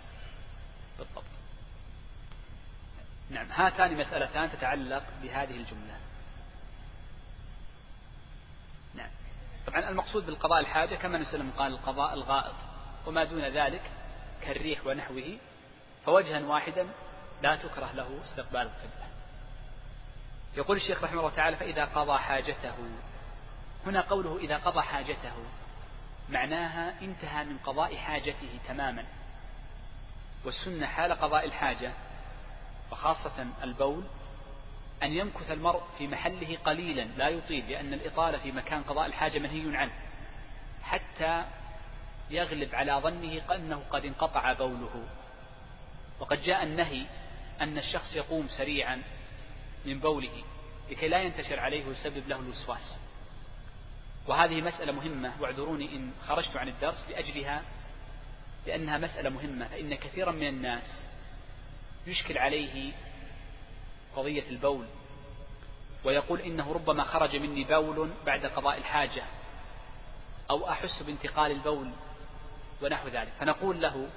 [0.98, 1.24] بالضبط.
[3.30, 5.98] نعم هاتان مسألتان تتعلق بهذه الجملة.
[8.94, 9.10] نعم.
[9.66, 12.73] طبعا المقصود بالقضاء الحاجة كما نسلم قال القضاء الغائط
[13.06, 13.82] وما دون ذلك
[14.42, 15.38] كالريح ونحوه
[16.06, 16.86] فوجها واحدا
[17.42, 19.08] لا تكره له استقبال القبلة.
[20.56, 22.74] يقول الشيخ رحمه الله تعالى فإذا قضى حاجته.
[23.86, 25.32] هنا قوله إذا قضى حاجته
[26.28, 29.04] معناها انتهى من قضاء حاجته تماما.
[30.44, 31.92] والسنة حال قضاء الحاجة
[32.92, 34.04] وخاصة البول
[35.02, 39.76] أن يمكث المرء في محله قليلا لا يطيل لأن الإطالة في مكان قضاء الحاجة منهي
[39.76, 39.92] عنه
[40.82, 41.44] حتى
[42.30, 45.06] يغلب على ظنه أنه قد انقطع بوله.
[46.20, 47.06] وقد جاء النهي
[47.60, 49.02] أن الشخص يقوم سريعا
[49.84, 50.44] من بوله
[50.90, 52.96] لكي لا ينتشر عليه ويسبب له الوسواس.
[54.26, 57.62] وهذه مسألة مهمة واعذروني إن خرجت عن الدرس لأجلها
[58.66, 59.68] لأنها مسألة مهمة.
[59.68, 61.04] فإن كثيرا من الناس
[62.06, 62.92] يشكل عليه
[64.16, 64.86] قضية البول
[66.04, 69.24] ويقول إنه ربما خرج مني بول بعد قضاء الحاجة
[70.50, 71.90] أو أحس بانتقال البول.
[72.84, 73.32] ونحو ذلك.
[73.40, 74.08] فنقول له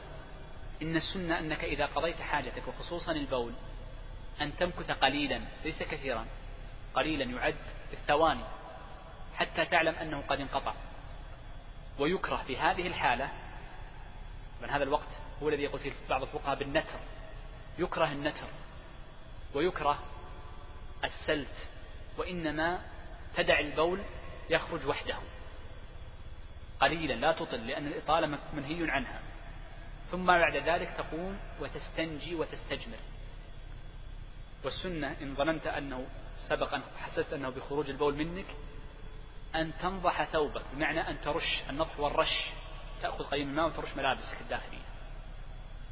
[0.81, 3.53] إن السنة أنك إذا قضيت حاجتك وخصوصا البول
[4.41, 6.25] أن تمكث قليلا ليس كثيرا
[6.93, 7.55] قليلا يعد
[7.91, 8.43] بالثواني
[9.35, 10.73] حتى تعلم أنه قد انقطع.
[11.99, 13.29] ويكره في هذه الحالة
[14.61, 15.07] من هذا الوقت
[15.43, 16.99] هو الذي يقول فيه بعض الفقهاء بالنتر
[17.79, 18.47] يكره النتر
[19.53, 19.99] ويكره
[21.03, 21.67] السلت
[22.17, 22.81] وإنما
[23.35, 24.01] تدع البول
[24.49, 25.15] يخرج وحده.
[26.79, 29.19] قليلا لا تطل لأن الإطالة منهي عنها.
[30.11, 32.99] ثم بعد ذلك تقوم وتستنجي وتستجمر.
[34.63, 36.07] والسنة إن ظننت أنه
[36.49, 38.45] سبقا حسست أنه بخروج البول منك
[39.55, 42.49] أن تنضح ثوبك بمعنى أن ترش النضح والرش
[43.01, 44.87] تأخذ قليل الماء وترش ملابسك الداخلية.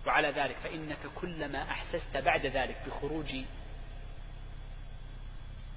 [0.08, 3.36] وعلى ذلك فإنك كلما أحسست بعد ذلك بخروج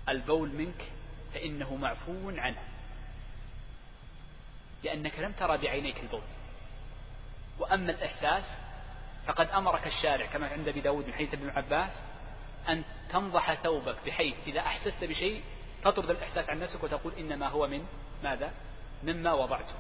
[0.08, 0.92] البول منك
[1.34, 2.62] فإنه معفو عنه.
[4.84, 6.22] لأنك لم ترى بعينيك البول.
[7.58, 8.44] وأما الإحساس
[9.26, 11.90] فقد أمرك الشارع كما عند أبي داود من حديث ابن عباس
[12.68, 15.42] أن تنضح ثوبك بحيث إذا أحسست بشيء
[15.84, 17.86] تطرد الإحساس عن نفسك وتقول إنما هو من
[18.22, 18.52] ماذا؟
[19.02, 19.74] مما وضعته.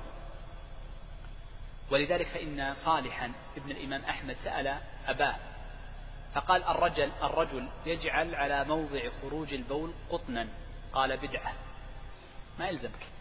[1.90, 5.36] ولذلك فإن صالحا ابن الإمام أحمد سأل أباه
[6.34, 10.48] فقال الرجل الرجل يجعل على موضع خروج البول قطنا.
[10.92, 11.52] قال بدعة
[12.58, 13.17] ما يلزمك.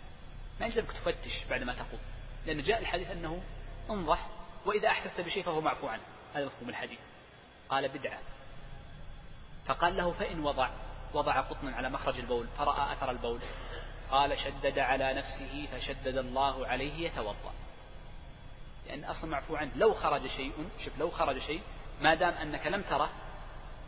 [0.59, 1.99] ما يلزمك تفتش بعد ما تقوم
[2.45, 3.41] لأن جاء الحديث أنه
[3.89, 4.27] انضح
[4.65, 6.01] وإذا أحسست بشيء فهو معفو عنه.
[6.35, 6.99] هذا مفهوم الحديث.
[7.69, 8.19] قال بدعة.
[9.65, 10.69] فقال له فإن وضع
[11.13, 13.39] وضع قطنا على مخرج البول فرأى أثر البول.
[14.11, 17.53] قال شدد على نفسه فشدد الله عليه يتوضأ.
[18.87, 19.71] لأن أصلا معفو عنه.
[19.75, 21.61] لو خرج شيء شوف لو خرج شيء
[22.01, 23.09] ما دام أنك لم تره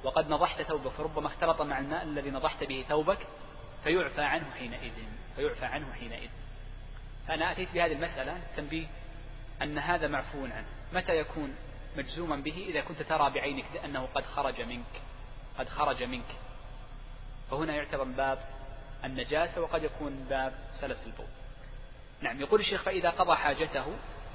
[0.03, 3.27] وقد نضحت ثوبك فربما اختلط مع الماء الذي نضحت به ثوبك
[3.83, 4.93] فيعفى عنه حينئذ.
[5.35, 6.29] فيعفى عنه حينئذ.
[7.29, 8.87] فأنا أتيت بهذه المسألة تنبيه
[9.61, 10.65] أن هذا معفو عنه.
[10.93, 11.55] متى يكون
[11.97, 15.01] مجزوما به؟ إذا كنت ترى بعينك أنه قد خرج منك.
[15.57, 16.35] قد خرج منك.
[17.51, 18.39] فهنا يعتبر باب
[19.05, 21.27] النجاسة وقد يكون باب سلس البول.
[22.21, 23.85] نعم يقول الشيخ فإذا قضى حاجته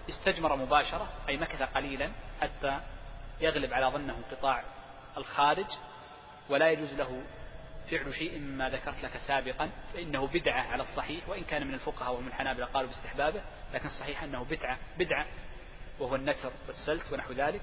[0.08, 2.80] استجمر مباشرة أي مكث قليلا حتى
[3.40, 4.64] يغلب على ظنه انقطاع
[5.16, 5.66] الخارج
[6.48, 7.22] ولا يجوز له
[7.90, 12.28] فعل شيء مما ذكرت لك سابقا فإنه بدعة على الصحيح وإن كان من الفقهاء ومن
[12.28, 13.42] الحنابلة قالوا باستحبابه
[13.74, 15.26] لكن الصحيح أنه بدعة بدعة
[15.98, 17.62] وهو النتر والسلت ونحو ذلك.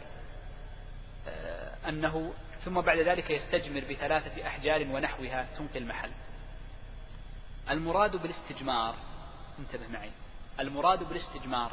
[1.28, 2.34] آه، أنه
[2.66, 6.12] ثم بعد ذلك يستجمر بثلاثة أحجار ونحوها تنقي المحل.
[7.70, 8.96] المراد بالاستجمار
[9.60, 10.12] انتبه معي.
[10.60, 11.72] المراد بالاستجمار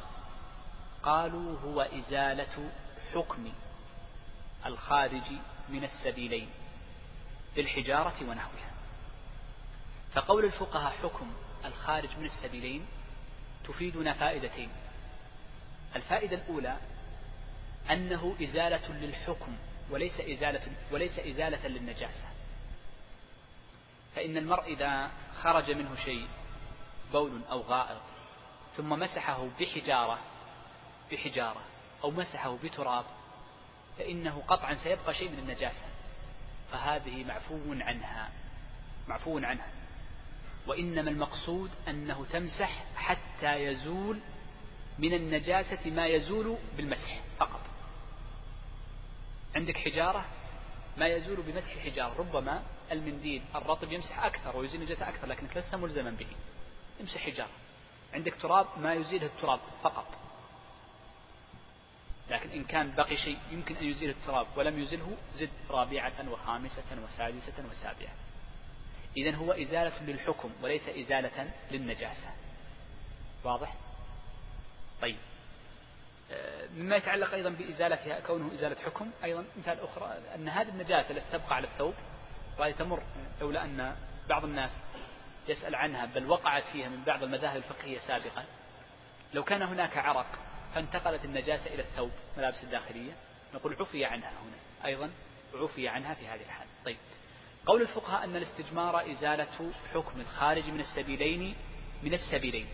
[1.02, 2.70] قالوا هو إزالة
[3.14, 3.52] حكم
[4.66, 5.32] الخارج
[5.68, 6.48] من السبيلين.
[7.58, 8.70] بالحجارة ونحوها.
[10.14, 11.32] فقول الفقهاء حكم
[11.64, 12.86] الخارج من السبيلين
[13.64, 14.68] تفيدنا فائدتين.
[15.96, 16.76] الفائدة الأولى
[17.90, 19.56] أنه إزالة للحكم
[19.90, 22.24] وليس إزالة وليس إزالة للنجاسة.
[24.16, 25.10] فإن المرء إذا
[25.42, 26.28] خرج منه شيء
[27.12, 28.02] بول أو غائط
[28.76, 30.18] ثم مسحه بحجارة
[31.12, 31.60] بحجارة
[32.04, 33.04] أو مسحه بتراب
[33.98, 35.97] فإنه قطعا سيبقى شيء من النجاسة.
[36.72, 38.30] فهذه معفو عنها
[39.08, 39.68] معفو عنها.
[40.66, 44.20] وإنما المقصود أنه تمسح حتى يزول
[44.98, 47.60] من النجاسة ما يزول بالمسح فقط.
[49.56, 50.24] عندك حجارة؟
[50.96, 52.62] ما يزول بمسح حجارة ربما
[52.92, 56.26] المنديل الرطب يمسح أكثر ويزيل النجاسة أكثر لكنك لست ملزما به.
[57.00, 57.50] امسح حجارة.
[58.14, 60.27] عندك تراب؟ ما يزيله التراب فقط.
[62.30, 67.64] لكن إن كان بقي شيء يمكن أن يزيل التراب ولم يزله زد رابعة وخامسة وسادسة
[67.70, 68.14] وسابعة.
[69.16, 72.30] إذا هو إزالة للحكم وليس إزالة للنجاسة.
[73.44, 73.74] واضح؟
[75.02, 75.16] طيب.
[76.30, 81.26] آه، مما يتعلق أيضا بإزالتها كونه إزالة حكم أيضا مثال أخرى أن هذه النجاسة التي
[81.32, 81.94] تبقى على الثوب
[82.58, 83.02] وهي تمر
[83.40, 83.96] لولا أن
[84.28, 84.70] بعض الناس
[85.48, 88.44] يسأل عنها بل وقعت فيها من بعض المذاهب الفقهية سابقا.
[89.34, 90.47] لو كان هناك عرق
[90.78, 93.12] فانتقلت النجاسة إلى الثوب ملابس الداخلية.
[93.54, 94.86] نقول عفي عنها هنا.
[94.86, 95.10] أيضا
[95.54, 96.96] عفي عنها في هذه الحالة طيب.
[97.66, 101.54] قول الفقهاء أن الاستجمار إزالة حكم الخارج من السبيلين
[102.02, 102.66] من السبيلين.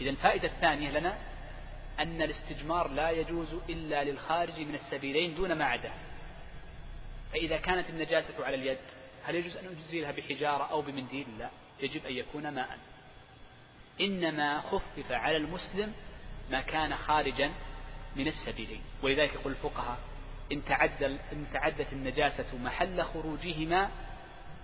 [0.00, 1.18] إذا الفائدة الثانية لنا
[1.98, 5.92] أن الاستجمار لا يجوز إلا للخارج من السبيلين دون ما عدا
[7.32, 8.78] فإذا كانت النجاسة على اليد
[9.24, 11.50] هل يجوز أن نزيلها بحجارة أو بمنديل؟ لا.
[11.80, 12.78] يجب أن يكون ماء.
[14.00, 15.94] إنما خفف على المسلم
[16.50, 17.50] ما كان خارجا
[18.16, 19.98] من السبيلين ولذلك يقول الفقهاء
[20.52, 23.90] إن, تعدل إن تعدت النجاسة محل خروجهما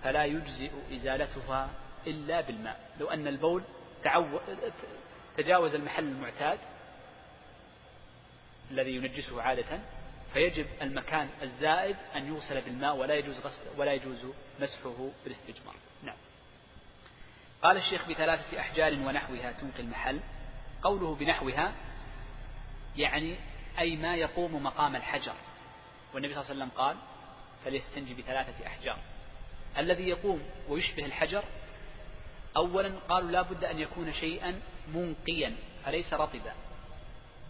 [0.03, 1.69] فلا يجزئ إزالتها
[2.07, 2.89] إلا بالماء.
[2.99, 3.63] لو أن البول
[4.03, 4.39] تعو...
[5.37, 6.59] تجاوز المحل المعتاد
[8.71, 9.79] الذي ينجسه عادة
[10.33, 14.25] فيجب المكان الزائد أن يوصل بالماء ولا يجوز غسل ولا يجوز
[14.59, 15.75] مسحه بالاستجمار.
[16.03, 16.15] نعم.
[17.63, 20.19] قال الشيخ بثلاثة أحجار ونحوها تنقي المحل.
[20.83, 21.73] قوله بنحوها
[22.97, 23.35] يعني
[23.79, 25.33] أي ما يقوم مقام الحجر.
[26.13, 26.97] والنبي صلى الله عليه وسلم قال
[27.65, 28.97] فليستنجي بثلاثة أحجار.
[29.77, 31.43] الذي يقوم ويشبه الحجر
[32.57, 35.55] أولا قالوا لا بد أن يكون شيئا منقيا
[35.85, 36.53] فليس رطبا.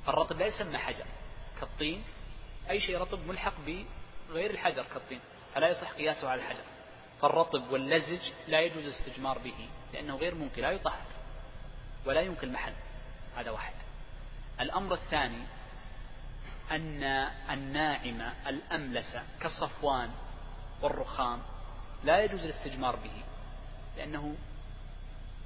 [0.05, 1.05] فالرطب لا يسمى حجر
[1.59, 2.03] كالطين.
[2.69, 3.53] أي شيء رطب ملحق
[4.29, 5.19] بغير الحجر كالطين.
[5.55, 6.63] فلا يصح قياسه على الحجر.
[7.21, 11.05] فالرطب واللزج لا يجوز الاستجمار به لأنه غير منقي لا يطهر
[12.05, 12.73] ولا ينقي المحل
[13.37, 13.73] هذا واحد.
[14.59, 15.43] الأمر الثاني
[16.71, 17.03] أن
[17.49, 20.09] الناعم الأملس كالصفوان
[20.81, 21.41] والرخام
[22.03, 23.23] لا يجوز الاستجمار به
[23.97, 24.35] لأنه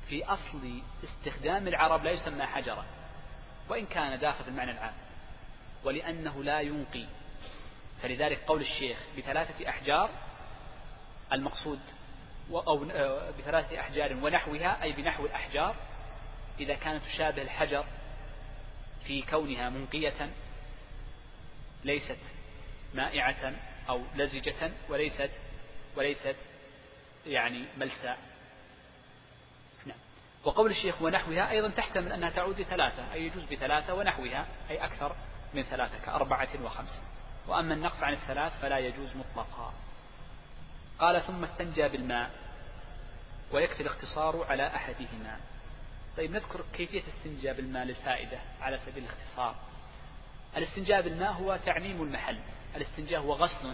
[0.09, 2.85] في أصل استخدام العرب لا يسمى حجرا
[3.69, 4.93] وإن كان داخل المعنى العام
[5.83, 7.05] ولأنه لا ينقي.
[8.01, 10.09] فلذلك قول الشيخ بثلاثة أحجار
[11.33, 11.79] المقصود
[12.51, 15.75] أو آه، بثلاثة أحجار ونحوها أي بنحو الأحجار
[16.59, 17.85] إذا كانت تشابه الحجر
[19.03, 20.29] في كونها منقية
[21.83, 22.17] ليست
[22.93, 23.53] مائعة
[23.89, 25.31] أو لزجة وليست
[25.95, 26.35] وليست
[27.27, 28.17] يعني ملساء.
[29.85, 29.97] نعم.
[30.43, 35.15] وقول الشيخ ونحوها أيضا تحتمل أنها تعود لثلاثة أي يجوز بثلاثة ونحوها أي أكثر
[35.53, 37.01] من ثلاثة كأربعة وخمسة.
[37.47, 39.73] وأما النقص عن الثلاث فلا يجوز مطلقا.
[40.99, 42.31] قال ثم استنجى بالماء
[43.51, 45.39] ويكفي الاختصار على أحدهما.
[46.17, 49.55] طيب نذكر كيفية استنجاء بالماء للفائدة على سبيل الاختصار.
[50.57, 52.39] الاستنجاء بالماء هو تعميم المحل.
[52.75, 53.73] الاستنجاء هو غسل.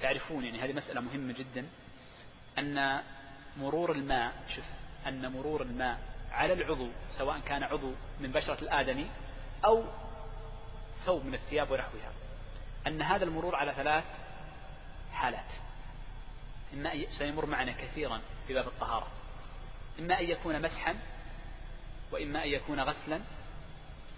[0.00, 1.66] تعرفون يعني هذه مسألة مهمة جدا
[2.58, 3.02] أن
[3.56, 4.64] مرور الماء شوف
[5.06, 5.98] أن مرور الماء
[6.30, 6.88] على العضو
[7.18, 9.06] سواء كان عضو من بشرة الآدمي
[9.64, 9.84] أو
[11.04, 12.12] ثوب من الثياب ونحوها
[12.86, 14.04] أن هذا المرور على ثلاث
[15.12, 15.50] حالات.
[16.72, 19.06] إما سيمر معنا كثيرا في باب الطهارة.
[19.98, 20.96] إما أن يكون مسحا
[22.12, 23.20] وإما أن يكون غسلا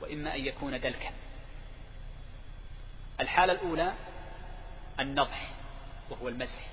[0.01, 1.11] وإما أن يكون دلكا.
[3.21, 3.95] الحالة الأولى
[5.01, 5.51] النضح
[6.11, 6.67] وهو المسح.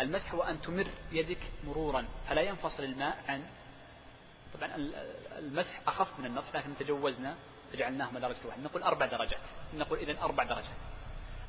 [0.00, 3.42] المسح هو أن تمر يدك مرورا فلا ينفصل الماء عن
[4.54, 4.74] طبعا
[5.38, 7.36] المسح أخف من النضح لكن تجوزنا
[7.72, 9.40] فجعلناه مدارس واحد نقول أربع درجات.
[9.74, 10.76] نقول إذن أربع درجات.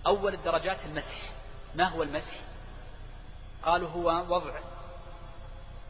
[0.05, 1.31] أول الدرجات المسح.
[1.75, 2.39] ما هو المسح؟
[3.63, 4.59] قالوا هو وضع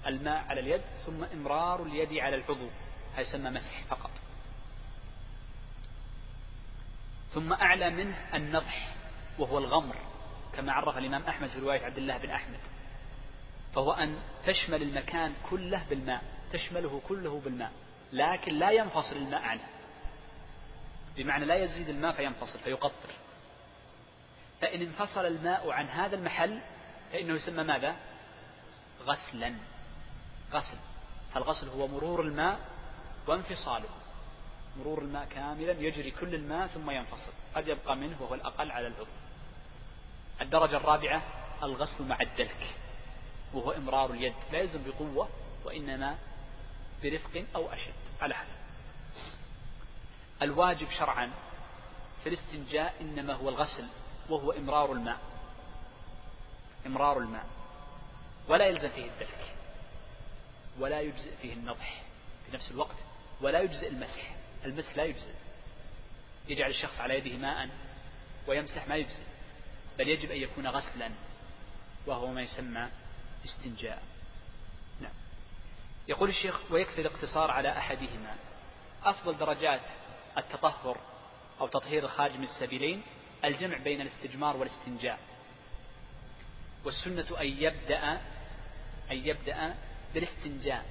[0.08, 2.70] الماء على اليد ثم إمرار اليد على العضو
[3.14, 4.12] هذا يسمى مسح فقط.
[7.34, 8.96] ثم أعلى منه النضح
[9.40, 9.96] وهو الغمر
[10.54, 12.60] كما عرف الإمام أحمد في رواية عبد الله بن أحمد.
[13.76, 16.24] فهو أن تشمل المكان كله بالماء
[16.54, 17.72] تشمله كله بالماء
[18.14, 19.68] لكن لا ينفصل الماء عنه.
[21.16, 23.10] بمعنى لا يزيد الماء فينفصل فيقطر.
[24.62, 26.62] فإن انفصل الماء عن هذا المحل
[27.12, 27.96] فإنه يسمى ماذا؟
[29.02, 29.56] غسلا.
[30.54, 30.78] غسل.
[31.34, 32.60] فالغسل هو مرور الماء
[33.28, 33.90] وانفصاله.
[34.80, 37.32] مرور الماء كاملا يجري كل الماء ثم ينفصل.
[37.56, 39.06] قد يبقى منه وهو الأقل على العضو.
[40.42, 41.22] الدرجة الرابعة
[41.64, 42.76] الغسل مع الدلك
[43.54, 44.34] وهو إمرار اليد.
[44.52, 45.30] لا يلزم بقوة
[45.66, 46.18] وإنما
[47.04, 47.94] برفق أو أشد.
[48.22, 48.58] على حسب.
[50.42, 51.32] الواجب شرعا
[52.24, 53.88] في الاستنجاء إنما هو الغسل
[54.30, 55.20] وهو إمرار الماء.
[56.86, 57.46] إمرار الماء.
[58.48, 59.56] ولا يلزم فيه الدلك.
[60.80, 62.02] ولا يجزئ فيه النضح
[62.46, 62.96] في نفس الوقت
[63.42, 65.34] ولا يجزئ المسح المسح لا يجزئ.
[66.48, 67.70] يجعل الشخص على يده ماء
[68.48, 69.24] ويمسح ما يجزئ
[69.98, 71.12] بل يجب أن يكون غسلا
[72.08, 72.90] وهو ما يسمى
[73.46, 74.04] استنجاء.
[75.02, 75.14] نعم.
[76.08, 78.36] يقول الشيخ ويكفي الاقتصار على أحدهما.
[79.04, 79.82] أفضل درجات
[80.38, 80.98] التطهر
[81.62, 83.02] أو تطهير الخارج من السبيلين
[83.46, 85.20] الجمع بين الاستجمار والاستنجاء.
[86.86, 88.22] والسنة أن يبدأ
[89.12, 89.76] أن يبدأ
[90.14, 90.86] بالاستنجاء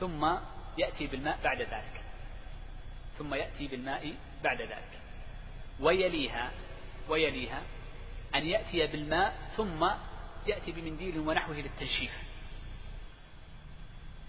[0.00, 0.36] ثم
[0.78, 2.02] يأتي بالماء بعد ذلك.
[3.18, 5.00] ثم يأتي بالماء بعد ذلك.
[5.80, 6.50] ويليها
[7.08, 7.62] ويليها
[8.34, 9.90] أن يأتي بالماء ثم
[10.46, 12.22] يأتي بمنديل ونحوه للتنشيف.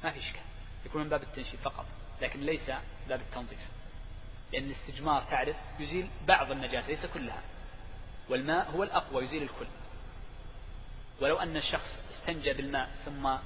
[0.03, 0.41] ما في إشكال.
[0.86, 1.86] يكون من باب التنشيف فقط
[2.21, 2.71] لكن ليس
[3.09, 3.59] باب التنظيف.
[4.53, 7.41] لأن الاستجمار تعرف يزيل بعض النجاسة ليس كلها.
[8.29, 9.67] والماء هو الأقوى يزيل الكل.
[11.21, 13.38] ولو أن الشخص استنجى بالماء ثم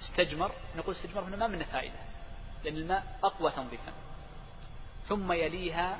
[0.00, 1.98] استجمر نقول استجمر هنا ما منه فائدة
[2.64, 3.92] لأن الماء أقوى تنظيفا.
[5.08, 5.98] ثم يليها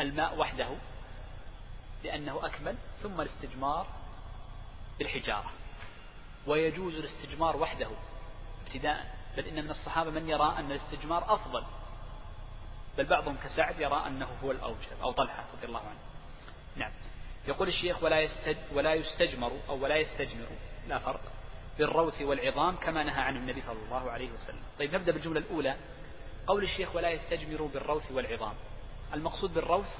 [0.00, 0.68] الماء وحده
[2.04, 3.86] لأنه أكمل ثم الاستجمار
[4.98, 5.52] بالحجارة.
[6.46, 7.88] ويجوز الاستجمار وحده
[8.66, 11.64] ابتداء بل إن من الصحابة من يرى أن الاستجمار أفضل
[12.98, 15.98] بل بعضهم كسعد يرى أنه هو الأوجب أو طلحة رضي الله عنه.
[16.76, 16.92] نعم.
[17.48, 20.46] يقول الشيخ ولا يستج ولا يستجمر أو ولا يستجمر.
[20.88, 21.20] لا فرق.
[21.78, 24.62] بالروث والعظام كما نهى عنه النبي صلى الله عليه وسلم.
[24.78, 25.76] طيب نبدأ بالجملة الأولى.
[26.46, 28.54] قول الشيخ ولا يستجمر بالروث والعظام.
[29.14, 29.94] المقصود بالروث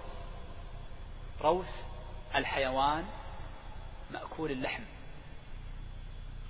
[1.41, 1.68] روث
[2.35, 3.05] الحيوان
[4.11, 4.83] مأكول اللحم.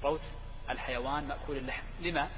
[0.05, 0.23] روث
[0.71, 1.85] الحيوان مأكول اللحم.
[2.01, 2.29] لما؟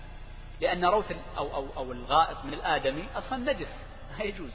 [0.60, 3.74] لأن روث أو, أو, أو الغائط من الآدمي أصلا نجس
[4.18, 4.52] ما يجوز.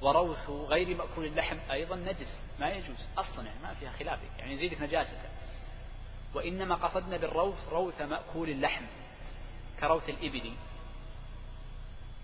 [0.00, 4.18] وروث غير مأكول اللحم أيضا نجس ما يجوز أصلا يعني ما فيها خلاف.
[4.38, 5.18] يعني يزيدك نجاسة
[6.34, 8.84] وإنما قصدنا بالروث روث مأكول اللحم
[9.80, 10.54] كروث الإبل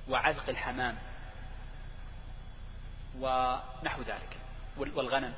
[0.09, 0.99] وعذق الحمام
[3.19, 4.37] ونحو ذلك
[4.77, 5.35] والغنم.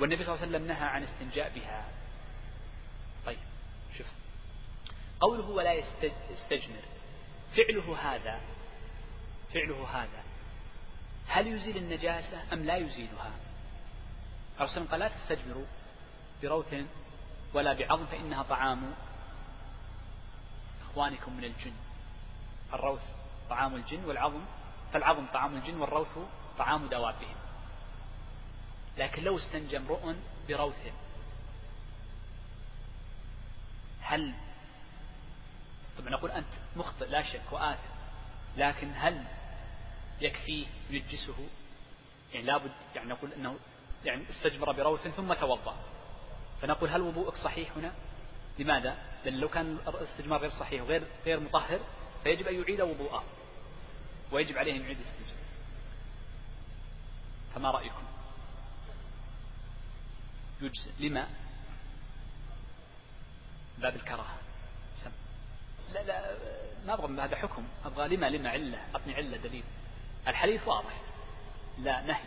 [0.00, 1.84] والنبي صلى الله عليه وسلم نهى عن استنجاء بها.
[3.26, 3.38] طيب
[3.98, 4.06] شوف.
[5.20, 5.72] قوله ولا
[6.30, 6.82] يستجمر.
[7.56, 8.40] فعله هذا
[9.54, 10.22] فعله هذا.
[11.26, 13.30] هل يزيل النجاسة أم لا يزيلها؟
[14.60, 15.66] الرسول قال لا تستجمروا.
[16.42, 16.74] بروث
[17.54, 18.92] ولا بعظم فإنها طعام
[20.90, 21.72] إخوانكم من الجن.
[22.72, 23.02] الروث
[23.50, 24.40] طعام الجن والعظم
[24.92, 26.18] فالعظم طعام الجن والروث
[26.58, 27.36] طعام دوابهم
[28.98, 30.14] لكن لو استنجى امرؤ
[30.48, 30.92] بروث
[34.00, 34.34] هل
[35.98, 37.96] طبعا نقول أنت مخطئ لا شك وآثم
[38.56, 39.24] لكن هل
[40.20, 41.48] يكفيه ينجسه؟
[42.32, 43.56] يعني لابد يعني نقول أنه
[44.04, 45.76] يعني استجمر بروث ثم توضأ.
[46.62, 47.92] فنقول هل وضوءك صحيح هنا؟
[48.58, 51.80] لماذا؟ لأن لو كان الاستجمار غير صحيح وغير غير مطهر
[52.22, 53.24] فيجب أن يعيد وضوءه
[54.32, 55.36] ويجب عليه أن يعيد الاستنجاء
[57.54, 58.06] فما رأيكم؟
[60.60, 60.90] يجزئ.
[60.98, 61.28] لما؟
[63.78, 64.38] باب الكراهة.
[65.92, 66.36] لا لا
[66.86, 67.68] ما أبغى هذا حكم.
[67.84, 69.64] أبغى لما لما علة؟ أعطني علة دليل.
[70.28, 71.00] الحديث واضح.
[71.78, 72.24] لا نهي.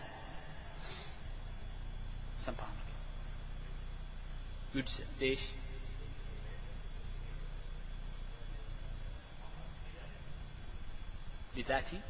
[2.45, 2.53] سم.
[4.75, 5.39] يجزئ ليش؟
[11.55, 12.01] لذاتي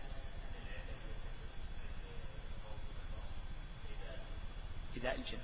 [4.97, 5.38] إذاء الجن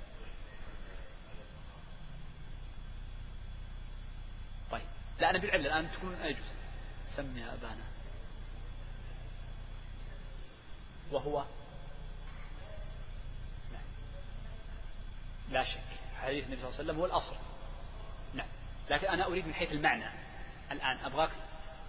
[4.70, 4.86] طيب
[5.20, 6.44] لا أنا بالعلة الآن تقولون أيجوز
[7.16, 7.84] سمي أبانا
[11.10, 11.44] وهو
[13.72, 13.78] لا,
[15.50, 17.36] لا شك حديث النبي صلى الله عليه وسلم هو الأصل.
[18.34, 18.46] نعم.
[18.90, 20.04] لكن أنا أريد من حيث المعنى
[20.72, 21.30] الآن أبغاك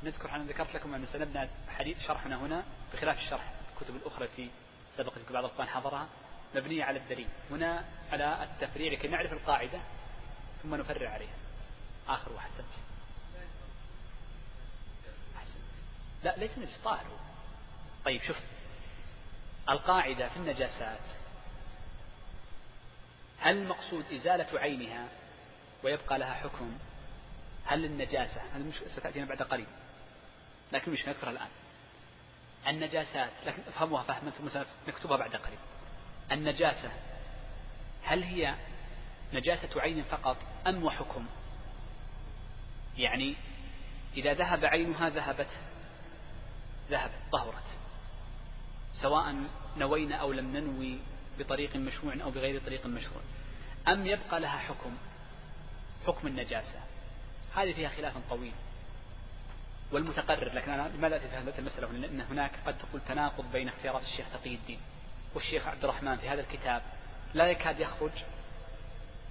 [0.03, 2.63] نذكر أنا ذكرت لكم أن سنبنى حديث شرحنا هنا
[2.93, 4.49] بخلاف الشرح الكتب الأخرى في
[4.97, 6.07] سبقت بعض الأخوان حضرها
[6.55, 7.27] مبنية على الدليل.
[7.51, 9.79] هنا على التفريع لكي نعرف القاعدة
[10.63, 11.35] ثم نفرع عليها.
[12.07, 12.87] آخر واحد سبت
[16.23, 17.05] لا ليس نجس طاهر
[18.05, 18.37] طيب شوف.
[19.69, 20.99] القاعدة في النجاسات
[23.39, 25.07] هل المقصود إزالة عينها
[25.83, 26.77] ويبقى لها حكم
[27.65, 29.67] هل النجاسة هذه ستأتينا بعد قليل
[30.71, 31.47] لكن مش نذكرها الآن.
[32.67, 34.49] النجاسات لكن افهموها فهما ثم
[34.85, 35.59] سنكتبها بعد قليل.
[36.31, 36.91] النجاسة
[38.03, 38.55] هل هي
[39.33, 41.25] نجاسة عين فقط أم وحكم؟
[42.97, 43.35] يعني
[44.17, 45.49] إذا ذهب عينها ذهبت
[46.89, 47.63] ذهبت طهرت.
[48.93, 49.35] سواء
[49.77, 50.99] نوينا أو لم ننوي
[51.39, 53.21] بطريق مشروع أو بغير طريق مشروع.
[53.87, 54.97] أم يبقى لها حكم
[56.07, 56.79] حكم النجاسة.
[57.55, 58.53] هذه فيها خلاف طويل
[59.91, 64.01] والمتقرر لكن أنا لماذا أتي في هذه المسألة؟ لأن هناك قد تقول تناقض بين اختيارات
[64.01, 64.79] الشيخ تقي الدين
[65.35, 66.81] والشيخ عبد الرحمن في هذا الكتاب.
[67.33, 68.11] لا يكاد يخرج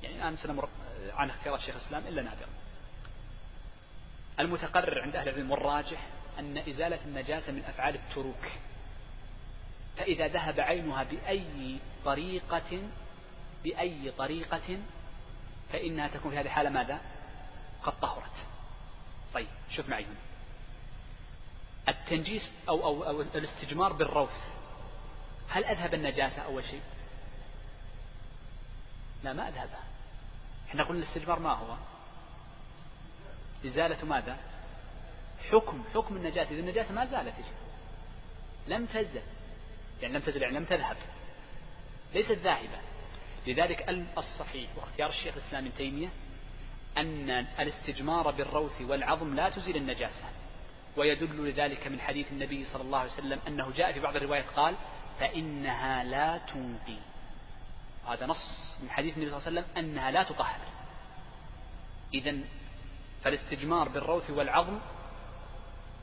[0.02, 0.68] يعني الآن سنمر
[1.12, 2.48] عن اختيارات الشيخ الإسلام إلا نادرا.
[4.40, 6.06] المتقرر عند أهل العلم والراجح
[6.38, 8.46] أن إزالة النجاسة من أفعال التروك.
[9.96, 12.82] فإذا ذهب عينها بأي طريقة
[13.64, 14.78] بأي طريقة
[15.72, 17.00] فإنها تكون في هذه الحالة ماذا؟
[17.82, 18.46] قد طهرت.
[19.34, 20.04] طيب شوف معي.
[20.04, 20.14] هنا
[21.88, 24.40] التنجيس أو, أو, أو الاستجمار بالروث.
[25.48, 26.82] هل أذهب النجاسة أول شيء؟
[29.24, 29.84] لا ما أذهبها
[30.68, 31.76] إحنا قلنا الاستجمار ما هو؟
[33.66, 34.36] إزالة ماذا؟
[35.50, 36.50] حكم حكم النجاسة.
[36.50, 37.34] إذا النجاسة ما زالت
[38.68, 39.22] لم تزل.
[40.02, 40.96] يعني لم تزل يعني لم تذهب.
[42.14, 42.78] ليست ذاهبة.
[43.46, 43.88] لذلك
[44.18, 46.08] الصحيح واختيار الشيخ الإسلام ابن تيمية
[46.98, 50.24] أن الاستجمار بالروث والعظم لا تزيل النجاسة.
[50.96, 54.74] ويدل لذلك من حديث النبي صلى الله عليه وسلم أنه جاء في بعض الروايات قال
[55.20, 56.98] فإنها لا تنقي.
[58.08, 60.60] هذا نص من حديث النبي صلى الله عليه وسلم أنها لا تطهر.
[62.14, 62.38] إذا
[63.24, 64.78] فالاستجمار بالروث والعظم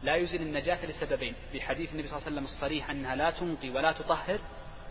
[0.03, 1.35] لا يزيل النجاسة لسببين.
[1.53, 4.39] بحديث النبي صلى الله عليه وسلم الصريح أنها لا تنقي ولا تطهر.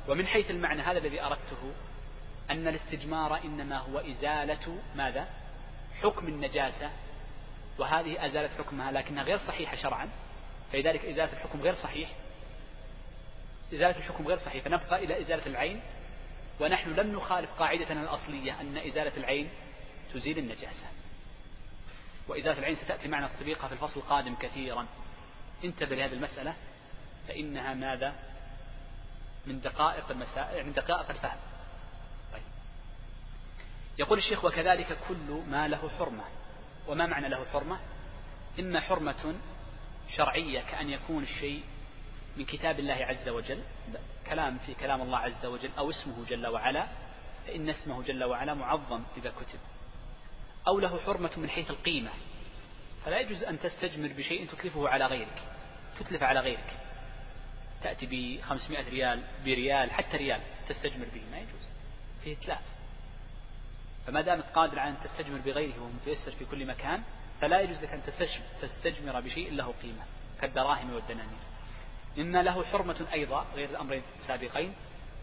[0.08, 1.72] ومن حيث المعنى هذا الذي أردته
[2.50, 5.28] أن الاستجمار إنما هو إزالة ماذا؟
[6.02, 6.90] حكم النجاسة.
[7.78, 10.08] وهذه أزالت حكمها لكنها غير صحيحة شرعا.
[10.72, 12.10] فلذلك إزالة الحكم غير صحيح.
[13.74, 14.64] إزالة الحكم غير صحيح.
[14.64, 15.80] فنبقى إلى إزالة العين.
[16.60, 19.48] ونحن لم نخالف قاعدتنا الأصلية أن إزالة العين
[20.14, 20.86] تزيل النجاسة.
[22.28, 24.86] وإزالة العين ستأتي معنا تطبيقها في الفصل القادم كثيرا.
[25.64, 26.54] انتبه لهذه المسألة
[27.28, 28.14] فإنها ماذا؟
[29.46, 31.38] من دقائق المسائل من دقائق الفهم.
[32.32, 32.42] طيب.
[33.98, 36.24] يقول الشيخ وكذلك كل ما له حرمة.
[36.88, 37.78] وما معنى له حرمة؟
[38.60, 39.34] إما حرمة
[40.16, 41.62] شرعية كأن يكون الشيء
[42.36, 43.62] من كتاب الله عز وجل
[44.26, 46.86] كلام في كلام الله عز وجل أو اسمه جل وعلا
[47.46, 49.58] فإن اسمه جل وعلا معظم إذا كتب.
[50.68, 52.10] أو له حرمة من حيث القيمة.
[53.04, 55.51] فلا يجوز أن تستجمر بشيء تتلفه على غيرك.
[56.02, 56.76] تتلف على غيرك.
[57.82, 61.68] تأتي ب 500 ريال بريال حتى ريال تستجمر به ما يجوز.
[62.24, 62.60] فيه إتلاف.
[64.06, 67.02] فما دامت قادر على أن تستجمر بغيره وهو متيسر في كل مكان
[67.40, 68.02] فلا يجوز لك أن
[68.60, 70.04] تستجمر بشيء له قيمة
[70.40, 71.38] كالدراهم والدنانير.
[72.16, 74.74] مما له حرمة أيضا غير الأمرين السابقين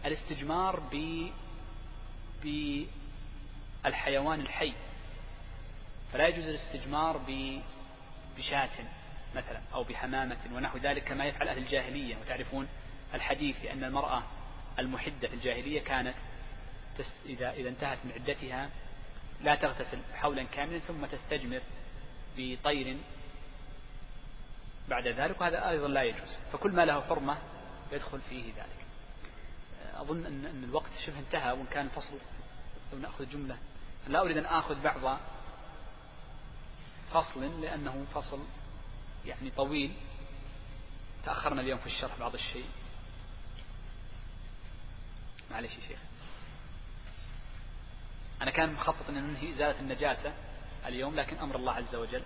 [0.04, 1.26] الاستجمار ب
[3.84, 4.72] بالحيوان الحي.
[6.12, 7.20] فلا يجوز الاستجمار
[8.36, 8.68] بشاة.
[9.34, 12.16] مثلا أو بحمامة ونحو ذلك كما يفعل أهل الجاهلية.
[12.16, 12.68] وتعرفون
[13.14, 14.22] الحديث بأن المرأة
[14.78, 16.14] المحدة في الجاهلية كانت
[17.26, 18.70] إذا إذا انتهت من عدتها
[19.40, 21.60] لا تغتسل حولا كاملا ثم تستجمر
[22.36, 22.96] بطير
[24.88, 26.38] بعد ذلك وهذا أيضا لا يجوز.
[26.52, 27.38] فكل ما له حرمة
[27.92, 28.86] يدخل فيه ذلك.
[29.94, 32.18] أظن أن, أن الوقت شبه انتهى وإن كان فصل
[32.92, 33.56] لو نأخذ جملة.
[34.08, 35.18] لا أريد أن آخذ بعض
[37.12, 38.40] فصل لأنه فصل
[39.26, 39.92] يعني طويل.
[41.24, 42.66] تأخرنا اليوم في الشرح بعض الشيء.
[45.50, 45.98] معلش يا شيخ.
[48.42, 50.34] أنا كان مخطط أن ننهي إزالة النجاسة
[50.86, 52.22] اليوم لكن أمر الله عز وجل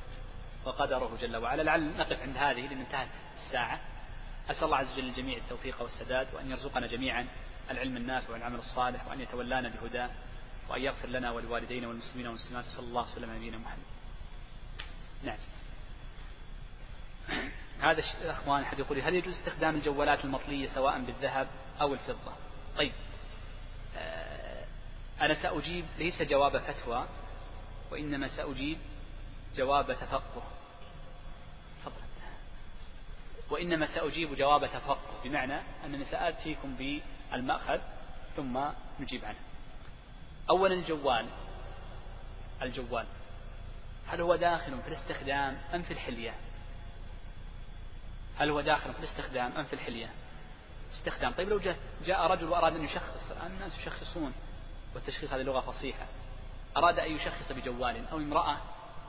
[0.64, 1.62] وقدره جل وعلا.
[1.62, 3.08] لعل نقف عند هذه لأن انتهت
[3.46, 3.80] الساعة.
[4.50, 7.28] أسأل الله عز وجل الجميع التوفيق والسداد وأن يرزقنا جميعا
[7.70, 10.10] العلم النافع والعمل الصالح وأن يتولانا بهداه
[10.68, 12.64] وأن يغفر لنا ولوالدينا والمسلمين والمسلمات.
[12.64, 13.84] صلى الله وسلم على نبينا محمد.
[15.22, 15.38] نعم.
[17.80, 21.48] هذا الأخوان أحد يقول هل يجوز استخدام الجوالات المطلية سواء بالذهب
[21.80, 22.32] أو الفضة؟
[22.76, 22.92] طيب.
[23.96, 24.64] آه،
[25.20, 27.06] أنا سأجيب ليس جواب فتوى
[27.90, 28.78] وإنما سأجيب
[29.56, 30.42] جواب تفقه.
[31.84, 31.94] تفضل.
[33.50, 37.80] وإنما سأجيب جواب تفقه بمعنى أنني سآتيكم بالمأخذ
[38.36, 38.60] ثم
[39.00, 39.38] نجيب عنه.
[40.50, 41.26] أولا الجوال.
[42.62, 43.06] الجوال.
[44.06, 46.34] هل هو داخل في الاستخدام أم في الحلية؟
[48.38, 50.10] هل هو داخل في الاستخدام أم في الحلية؟
[50.92, 51.32] استخدام.
[51.32, 51.76] طيب لو جاء,
[52.06, 54.32] جاء رجل وأراد أن يشخص الناس يشخصون
[54.94, 56.06] والتشخيص هذه لغة فصيحة.
[56.76, 58.56] أراد أن يشخص بجوال أو امرأة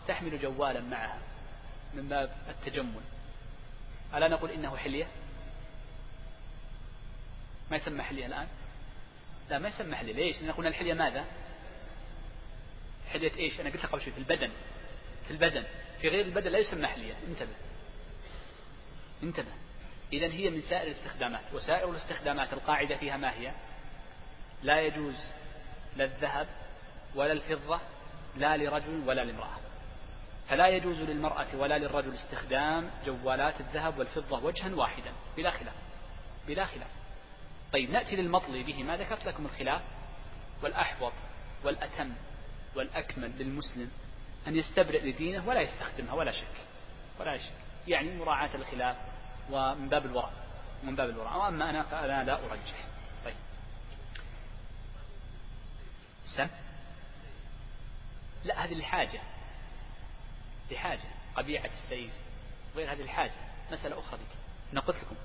[0.07, 1.19] تحمل جوالا معها
[1.93, 3.01] من باب التجمل.
[4.13, 5.07] ألا نقول إنه حلية؟
[7.71, 8.47] ما يسمى حلية الآن؟
[9.49, 10.13] لا ما يسمى حلية.
[10.13, 11.25] ليش؟ لأن قلنا الحلية ماذا؟
[13.09, 14.51] حلية إيش؟ أنا قلت قبل شوي في البدن.
[15.27, 15.63] في البدن.
[16.01, 17.13] في غير البدن لا يسمى حلية.
[17.27, 17.64] انتبه.
[19.23, 19.51] انتبه.
[20.13, 23.51] إذا هي من سائر الاستخدامات وسائر الاستخدامات القاعدة فيها ما هي؟
[24.63, 25.15] لا يجوز
[25.95, 26.47] لا الذهب
[27.15, 27.79] ولا الفضة
[28.37, 29.57] لا لرجل ولا لامرأة.
[30.49, 35.75] فلا يجوز للمرأة ولا للرجل استخدام جوالات الذهب والفضة وجها واحدا بلا خلاف
[36.47, 36.89] بلا خلاف.
[37.73, 38.83] طيب نأتي للمطلي به.
[38.83, 39.81] ما ذكرت لكم الخلاف؟
[40.63, 41.13] والأحوط
[41.63, 42.13] والأتم
[42.75, 43.91] والأكمل للمسلم
[44.47, 46.55] أن يستبرئ لدينه ولا يستخدمها ولا شك
[47.19, 47.65] ولا شك.
[47.87, 48.97] يعني مراعاة الخلاف
[49.51, 50.31] ومن باب الورع
[50.83, 52.85] من باب الورع وأما أنا فأنا لا أرجح.
[53.25, 53.35] طيب.
[56.35, 56.47] سم؟
[58.43, 59.21] لا هذه الحاجة
[60.71, 61.09] لحاجة.
[61.35, 62.11] قبيعة السيف.
[62.75, 63.33] غير هذه الحاجة
[63.71, 64.37] مسألة أخرى ذيك
[64.73, 65.15] أنا قلت لكم.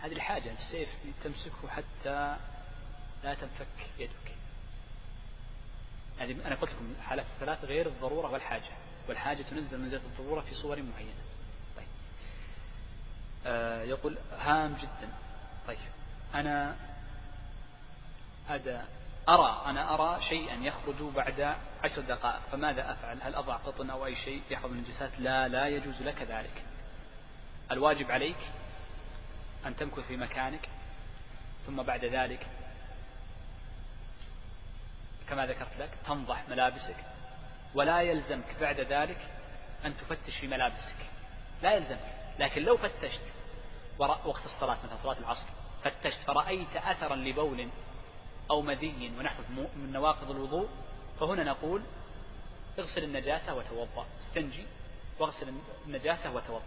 [0.00, 0.88] هذه الحاجة السيف
[1.24, 2.36] تمسكه حتى
[3.24, 3.66] لا تنفك
[3.98, 4.36] يدك.
[6.18, 8.70] يعني أنا قلت لكم حالات الثلاث غير الضرورة والحاجة.
[9.08, 11.27] والحاجة تنزل منزلة الضرورة في صور معينة.
[13.84, 15.08] يقول هام جدا.
[15.66, 15.78] طيب
[16.34, 16.76] أنا
[18.48, 18.78] أدى
[19.28, 24.14] أرى أنا أرى شيئا يخرج بعد عشر دقائق فماذا أفعل؟ هل أضع قطن أو أي
[24.16, 26.64] شيء يحفظ النجاسات لا لا يجوز لك ذلك.
[27.70, 28.38] الواجب عليك
[29.66, 30.68] أن تمكث في مكانك
[31.66, 32.46] ثم بعد ذلك
[35.28, 36.96] كما ذكرت لك تنضح ملابسك
[37.74, 39.18] ولا يلزمك بعد ذلك
[39.84, 40.96] أن تفتش في ملابسك.
[41.62, 43.20] لا يلزمك لكن لو فتشت
[43.98, 45.46] وقت الصلاة مثلا صلاة العصر.
[45.82, 47.68] فتشت فرأيت أثرا لبول
[48.50, 49.42] أو مذي ونحو
[49.76, 50.68] من نواقض الوضوء
[51.20, 51.82] فهنا نقول
[52.78, 54.06] اغسل النجاسة وتوضأ.
[54.20, 54.66] استنجي
[55.18, 55.54] واغسل
[55.86, 56.62] النجاسة وتوضأ.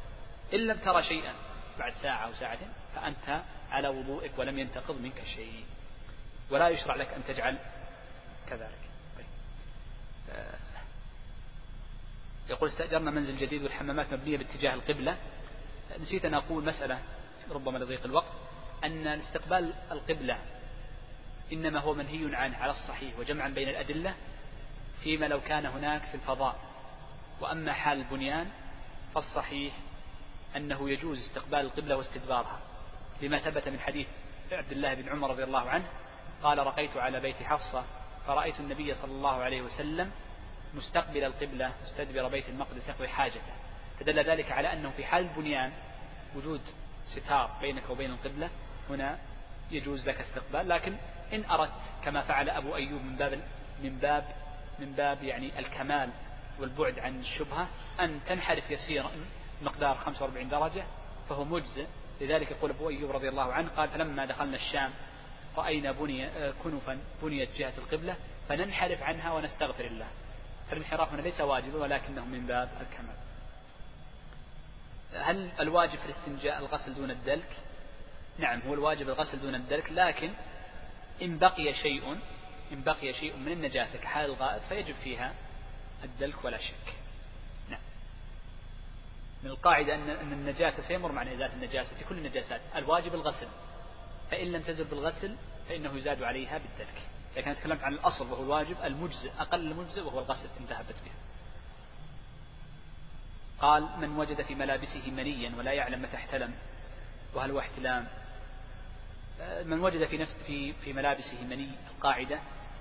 [0.53, 1.33] إن لم ترى شيئا
[1.79, 5.65] بعد ساعة أو ساعتين فأنت على وضوئك ولم ينتقض منك شيء.
[6.49, 7.57] ولا يشرع لك أن تجعل
[8.49, 8.89] كذلك.
[9.17, 9.25] طيب.
[10.29, 10.59] آه.
[12.49, 15.17] يقول استأجرنا منزل جديد والحمامات مبنية باتجاه القبلة.
[15.99, 16.99] نسيت أن أقول مسألة.
[17.51, 18.31] ربما لضيق الوقت
[18.83, 20.37] أن استقبال القبلة
[21.53, 24.15] إنما هو منهي عنه على الصحيح وجمعا بين الأدلة
[25.03, 26.55] فيما لو كان هناك في الفضاء.
[27.41, 28.47] وأما حال البنيان
[29.15, 29.73] فالصحيح
[30.55, 32.59] أنه يجوز استقبال القبلة واستدبارها
[33.21, 34.07] لما ثبت من حديث
[34.51, 35.85] عبد الله بن عمر رضي الله عنه
[36.43, 37.83] قال رقيت على بيت حفصة
[38.27, 40.11] فرأيت النبي صلى الله عليه وسلم
[40.73, 43.53] مستقبل القبلة مستدبر بيت المقدس يقضي حاجته.
[43.99, 45.71] فدل ذلك على أنه في حال البنيان
[46.35, 46.61] وجود
[47.15, 48.49] ستار بينك وبين القبلة
[48.89, 49.19] هنا
[49.71, 50.69] يجوز لك استقبال.
[50.69, 50.95] لكن
[51.33, 51.71] إن أردت
[52.05, 53.39] كما فعل أبو أيوب من باب
[53.83, 54.23] من باب
[54.79, 56.09] من باب يعني الكمال
[56.59, 57.67] والبعد عن الشبهة
[57.99, 59.11] أن تنحرف يسيرا
[59.61, 60.83] مقدار 45 درجة
[61.29, 61.85] فهو مجزئ.
[62.21, 64.91] لذلك يقول أبو أيوب رضي الله عنه قال فلما دخلنا الشام
[65.57, 66.29] رأينا بني
[66.63, 68.15] كنفا بنيت جهة القبلة
[68.49, 70.07] فننحرف عنها ونستغفر الله.
[70.69, 73.15] فالانحراف هنا ليس واجبا ولكنه من باب الكمال.
[75.13, 77.57] هل الواجب في الاستنجاء الغسل دون الدلك؟
[78.37, 80.31] نعم هو الواجب الغسل دون الدلك لكن
[81.21, 82.17] إن بقي شيء
[82.71, 85.33] إن بقي شيء من النجاسة كحال الغائط فيجب فيها
[86.03, 86.95] الدلك ولا شك.
[87.69, 87.79] نعم.
[89.43, 92.61] من القاعدة أن أن النجاسة سيمر معنى إزالة النجاسة في كل النجاسات.
[92.75, 93.47] الواجب الغسل.
[94.31, 95.35] فإن لم تزل بالغسل
[95.69, 97.01] فإنه يزاد عليها بالدلك.
[97.37, 101.11] لكن تكلمت عن الأصل وهو الواجب المجزئ أقل المجزئ وهو الغسل إن ذهبت به.
[103.61, 106.53] قال من وجد في ملابسه منيا ولا يعلم متى احتلم.
[107.33, 108.07] وهل هو احتلام؟
[109.63, 111.69] من وجد في نفس في في ملابسه مني.
[111.95, 112.39] القاعدة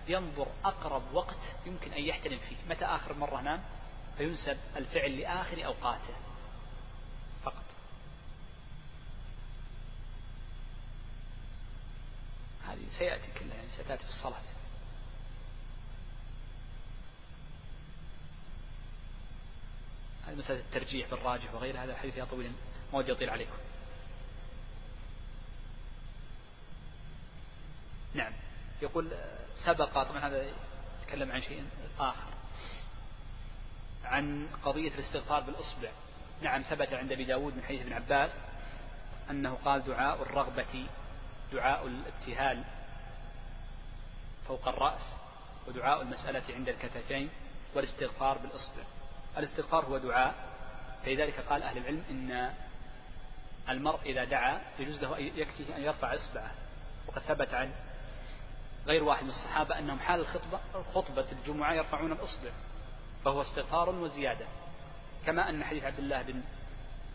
[0.09, 2.57] ينظر أقرب وقت يمكن أن يحتلم فيه.
[2.71, 3.63] متى آخر مرة نام؟
[4.19, 6.15] فينسب الفعل لآخر أوقاته
[7.45, 7.65] فقط.
[12.69, 14.50] هذه سيأتي كلها يعني ستأتي في الصلاة.
[20.27, 22.53] هذه مسألة الترجيح بالراجح وغيرها هذا حديث طويل
[22.93, 23.57] ما ودي أطيل عليكم.
[28.15, 28.33] نعم.
[28.83, 29.13] يقول
[29.65, 30.51] سبق طبعا هذا
[31.03, 31.65] يتكلم عن شيء
[31.99, 32.31] آخر.
[34.05, 35.91] عن قضية الاستغفار بالإصبع.
[36.43, 38.31] نعم ثبت عند أبي داود من حديث ابن عباس
[39.31, 40.87] أنه قال دعاء الرغبة
[41.53, 42.65] دعاء الابتهال
[44.49, 45.03] فوق الرأس
[45.69, 47.31] ودعاء المسألة عند الكتفين
[47.75, 48.83] والاستغفار بالإصبع.
[49.39, 50.35] الاستغفار هو دعاء.
[51.05, 52.51] فلذلك قال أهل العلم إن
[53.69, 56.51] المرء إذا دعا يجوز له يكفيه أن يرفع إصبعه.
[57.09, 57.71] وقد ثبت عن
[58.87, 60.61] غير واحد من الصحابة أنهم حال الخطبة
[60.95, 62.51] خطبة الجمعة يرفعون الإصبع
[63.25, 64.47] فهو استغفار وزيادة.
[65.27, 66.43] كما أن حديث عبد الله بن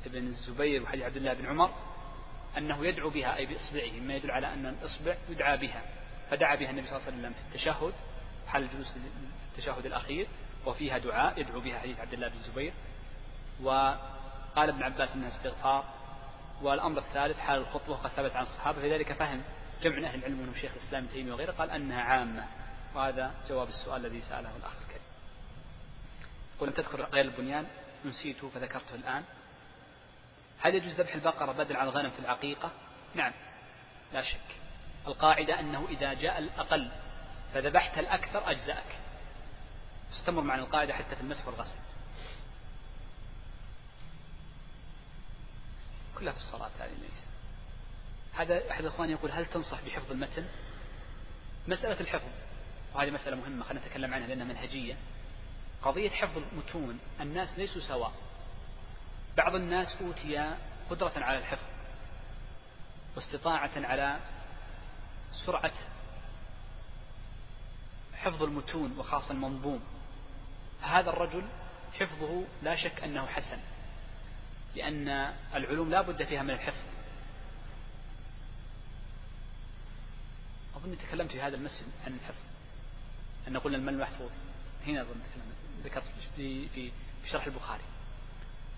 [0.05, 1.73] ابن الزبير وحديث عبد الله بن عمر
[2.57, 5.81] أنه يدعو بها أي بإصبعه مما يدل على أن الإصبع يدعى بها.
[6.31, 7.93] فدعا بها النبي صلى الله عليه وسلم في التشهد
[8.47, 8.99] حال الجلوس في
[9.57, 10.27] التشهد الأخير.
[10.65, 12.73] وفيها دعاء يدعو بها حديث عبد الله بن الزبير
[13.61, 15.85] وقال ابن عباس أنها استغفار.
[16.61, 18.81] والأمر الثالث حال الخطبة وقد ثبت عن الصحابة.
[18.81, 19.41] فذلك فهم
[19.81, 22.47] جمع من أهل العلم منهم شيخ الإسلام ابن تيمية وغيره قال أنها عامة.
[22.95, 25.01] وهذا جواب السؤال الذي سأله الأخ الكريم.
[26.59, 27.65] قل تذكر غير البنيان
[28.05, 29.23] نسيته فذكرته الآن.
[30.61, 32.71] هل يجوز ذبح البقرة بدل عن الغنم في العقيقة؟
[33.15, 33.33] نعم
[34.13, 34.55] لا شك.
[35.07, 36.91] القاعدة أنه إذا جاء الأقل
[37.53, 39.04] فذبحت الأكثر أجزأك.
[40.13, 41.77] استمر معنا القاعدة حتى في المسح والغسل.
[46.19, 47.23] كلها في الصلاة هذه ليس.
[48.33, 50.45] هذا أحد الإخوان يقول هل تنصح بحفظ المتن؟
[51.67, 52.29] مسألة الحفظ.
[52.93, 54.97] وهذه مسألة مهمة خلينا نتكلم عنها لأنها منهجية.
[55.81, 58.11] قضية حفظ المتون الناس ليسوا سواء.
[59.37, 60.55] بعض الناس أوتي
[60.89, 61.67] قدرة على الحفظ
[63.15, 64.19] واستطاعة على
[65.45, 65.73] سرعة
[68.13, 69.94] حفظ المتون وخاصة المنظوم.
[70.85, 71.43] هذا الرجل
[71.99, 73.57] حفظه لا شك أنه حسن
[74.75, 76.83] لأن العلوم لا بد فيها من الحفظ.
[80.75, 82.43] أظن تكلمت في هذا المسجد عن الحفظ
[83.47, 84.29] أن قلنا المال المحفوظ
[84.87, 85.21] هنا أظن
[85.83, 86.03] ذكرت
[86.35, 86.91] في في
[87.31, 87.83] شرح البخاري.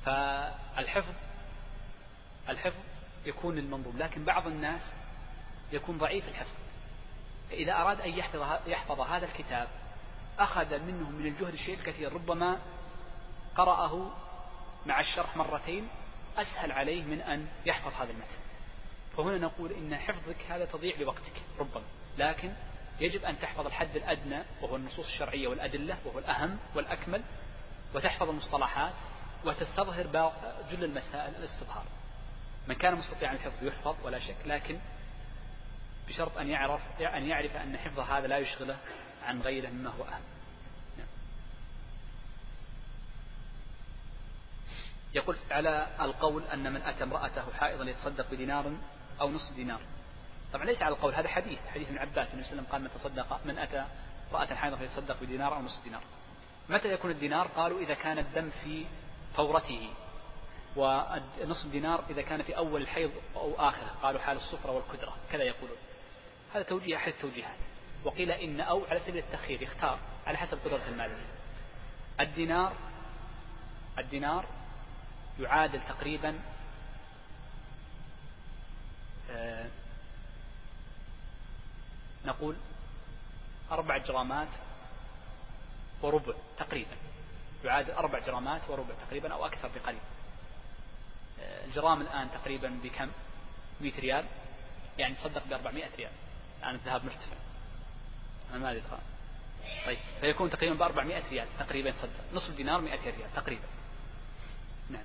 [0.05, 1.13] فالحفظ
[2.49, 2.79] الحفظ
[3.25, 4.81] يكون المنظوم لكن بعض الناس
[5.71, 6.55] يكون ضعيف الحفظ.
[7.49, 9.67] فإذا أراد أن يحفظ, يحفظ هذا الكتاب
[10.39, 12.59] أخذ منه من الجهد الشيء الكثير ربما
[13.55, 14.11] قرأه
[14.85, 15.87] مع الشرح مرتين
[16.37, 18.37] أسهل عليه من أن يحفظ هذا المتن.
[19.17, 21.83] فهنا نقول إن حفظك هذا تضيع لوقتك ربما.
[22.17, 22.53] لكن
[22.99, 27.23] يجب أن تحفظ الحد الأدنى وهو النصوص الشرعية والأدلة وهو الأهم والأكمل
[27.95, 28.93] وتحفظ المصطلحات
[29.45, 30.07] وتستظهر
[30.71, 31.85] جل المسائل الاستظهار.
[32.67, 34.79] من كان مستطيعا الحفظ يحفظ ولا شك لكن
[36.07, 38.77] بشرط أن يعرف أن يعرف أن حفظ هذا لا يشغله
[39.27, 40.21] عن غيره مما هو أهم
[40.97, 41.07] نعم.
[45.13, 48.73] يقول على القول أن من أتى امرأته حائضا يتصدق بدينار
[49.21, 49.79] أو نصف دينار.
[50.53, 52.81] طبعا ليس على القول هذا حديث حديث ابن عباس النبي صلى الله عليه وسلم قال
[52.81, 53.85] من تصدق من أتى
[54.31, 56.03] امرأة حائضا فيتصدق بدينار أو نصف دينار.
[56.69, 58.85] متى يكون الدينار؟ قالوا إذا كان الدم في
[59.35, 59.89] فورته
[60.75, 63.95] ونصف دينار إذا كان في أول الحيض أو آخره.
[64.01, 65.77] قالوا حال الصفرة والكدرة كذا يقولون.
[66.53, 67.57] هذا توجيه أحد التوجيهات.
[68.07, 71.17] وقيل إن أو على سبيل التخيير يختار على حسب قدرة المال.
[72.19, 72.73] الدينار
[73.99, 74.45] الدينار
[75.39, 76.39] يعادل تقريبا
[79.31, 79.69] آه
[82.25, 82.55] نقول
[83.71, 84.47] أربع جرامات
[86.01, 86.95] وربع تقريبا.
[87.65, 89.99] يعادل أربع جرامات وربع تقريبا أو أكثر بقليل.
[91.39, 93.11] آه، الجرام الآن تقريبا بكم؟
[93.81, 94.25] 100 ريال.
[94.97, 96.11] يعني تصدق ب 400 ريال.
[96.59, 97.46] الآن الذهب مرتفع.
[98.53, 98.81] ما أدري
[99.85, 103.63] طيب فيكون تقريبا ب 400 ريال تقريبا تصدق نصف دينار 100 ريال تقريبا.
[104.89, 105.03] نعم.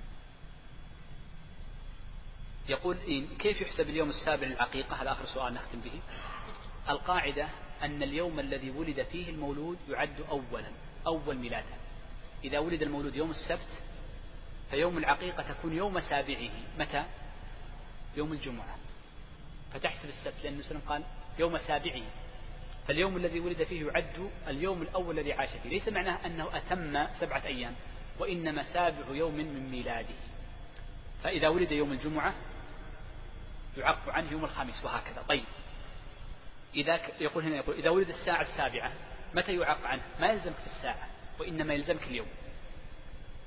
[2.69, 5.99] يقول إن كيف يحسب اليوم السابع للعقيقة؟ هذا آخر سؤال نختم به.
[6.89, 7.47] القاعدة
[7.83, 10.71] أن اليوم الذي ولد فيه المولود يعد أولا
[11.07, 11.77] أول ميلادا
[12.43, 13.79] إذا ولد المولود يوم السبت
[14.71, 16.49] فيوم العقيقة تكون يوم سابعه.
[16.79, 17.03] متى؟
[18.15, 18.77] يوم الجمعة.
[19.73, 21.03] فتحسب السبت لأن النبي قال
[21.39, 22.03] يوم سابعه.
[22.87, 25.69] فاليوم الذي ولد فيه يعد اليوم الأول الذي عاش فيه.
[25.69, 27.75] ليس معناه أنه أتم سبعة أيام
[28.19, 30.15] وإنما سابع يوم من ميلاده.
[31.23, 32.33] فإذا ولد يوم الجمعة
[33.77, 35.23] يعق عنه يوم الخامس وهكذا.
[35.29, 35.45] طيب.
[36.75, 38.91] إذا يقول هنا يقول إذا ولد الساعة السابعة
[39.33, 41.07] متى يعق عنه؟ ما يلزمك في الساعة
[41.39, 42.27] وإنما يلزمك اليوم.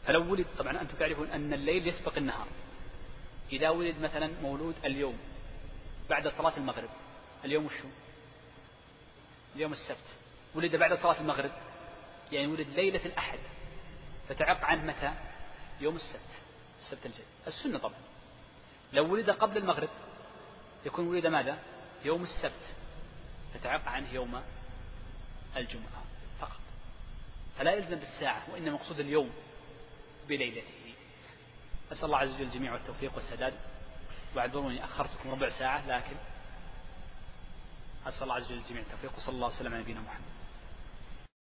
[0.07, 2.47] فلو ولد طبعا أنتم تعرفون أن الليل يسبق النهار.
[3.53, 5.19] إذا ولد مثلا مولود اليوم
[6.11, 6.89] بعد صلاة المغرب
[7.45, 7.89] اليوم وشو
[9.57, 10.07] اليوم السبت.
[10.55, 11.51] ولد بعد صلاة المغرب.
[12.33, 13.39] يعني ولد ليلة الأحد.
[14.28, 15.15] فتعق عنه متى؟
[15.81, 16.31] يوم السبت.
[16.81, 17.24] السبت الجاي.
[17.47, 18.01] السنة طبعا.
[18.93, 19.89] لو ولد قبل المغرب
[20.87, 21.59] يكون ولد ماذا؟
[22.05, 22.74] يوم السبت.
[23.55, 24.43] فتعق عنه يوم
[25.57, 26.05] الجمعة
[26.41, 26.61] فقط.
[27.59, 29.31] فلا يلزم بالساعة وإنما مقصود اليوم
[30.28, 30.95] بليلته.
[31.93, 33.55] أسأل الله عز وجل الجميع والتوفيق والسداد.
[34.35, 36.16] وأعذروني أخرتكم ربع ساعة لكن
[38.07, 40.36] أسأل الله عز وجل الجميع التوفيق وصلى الله وسلم على نبينا محمد.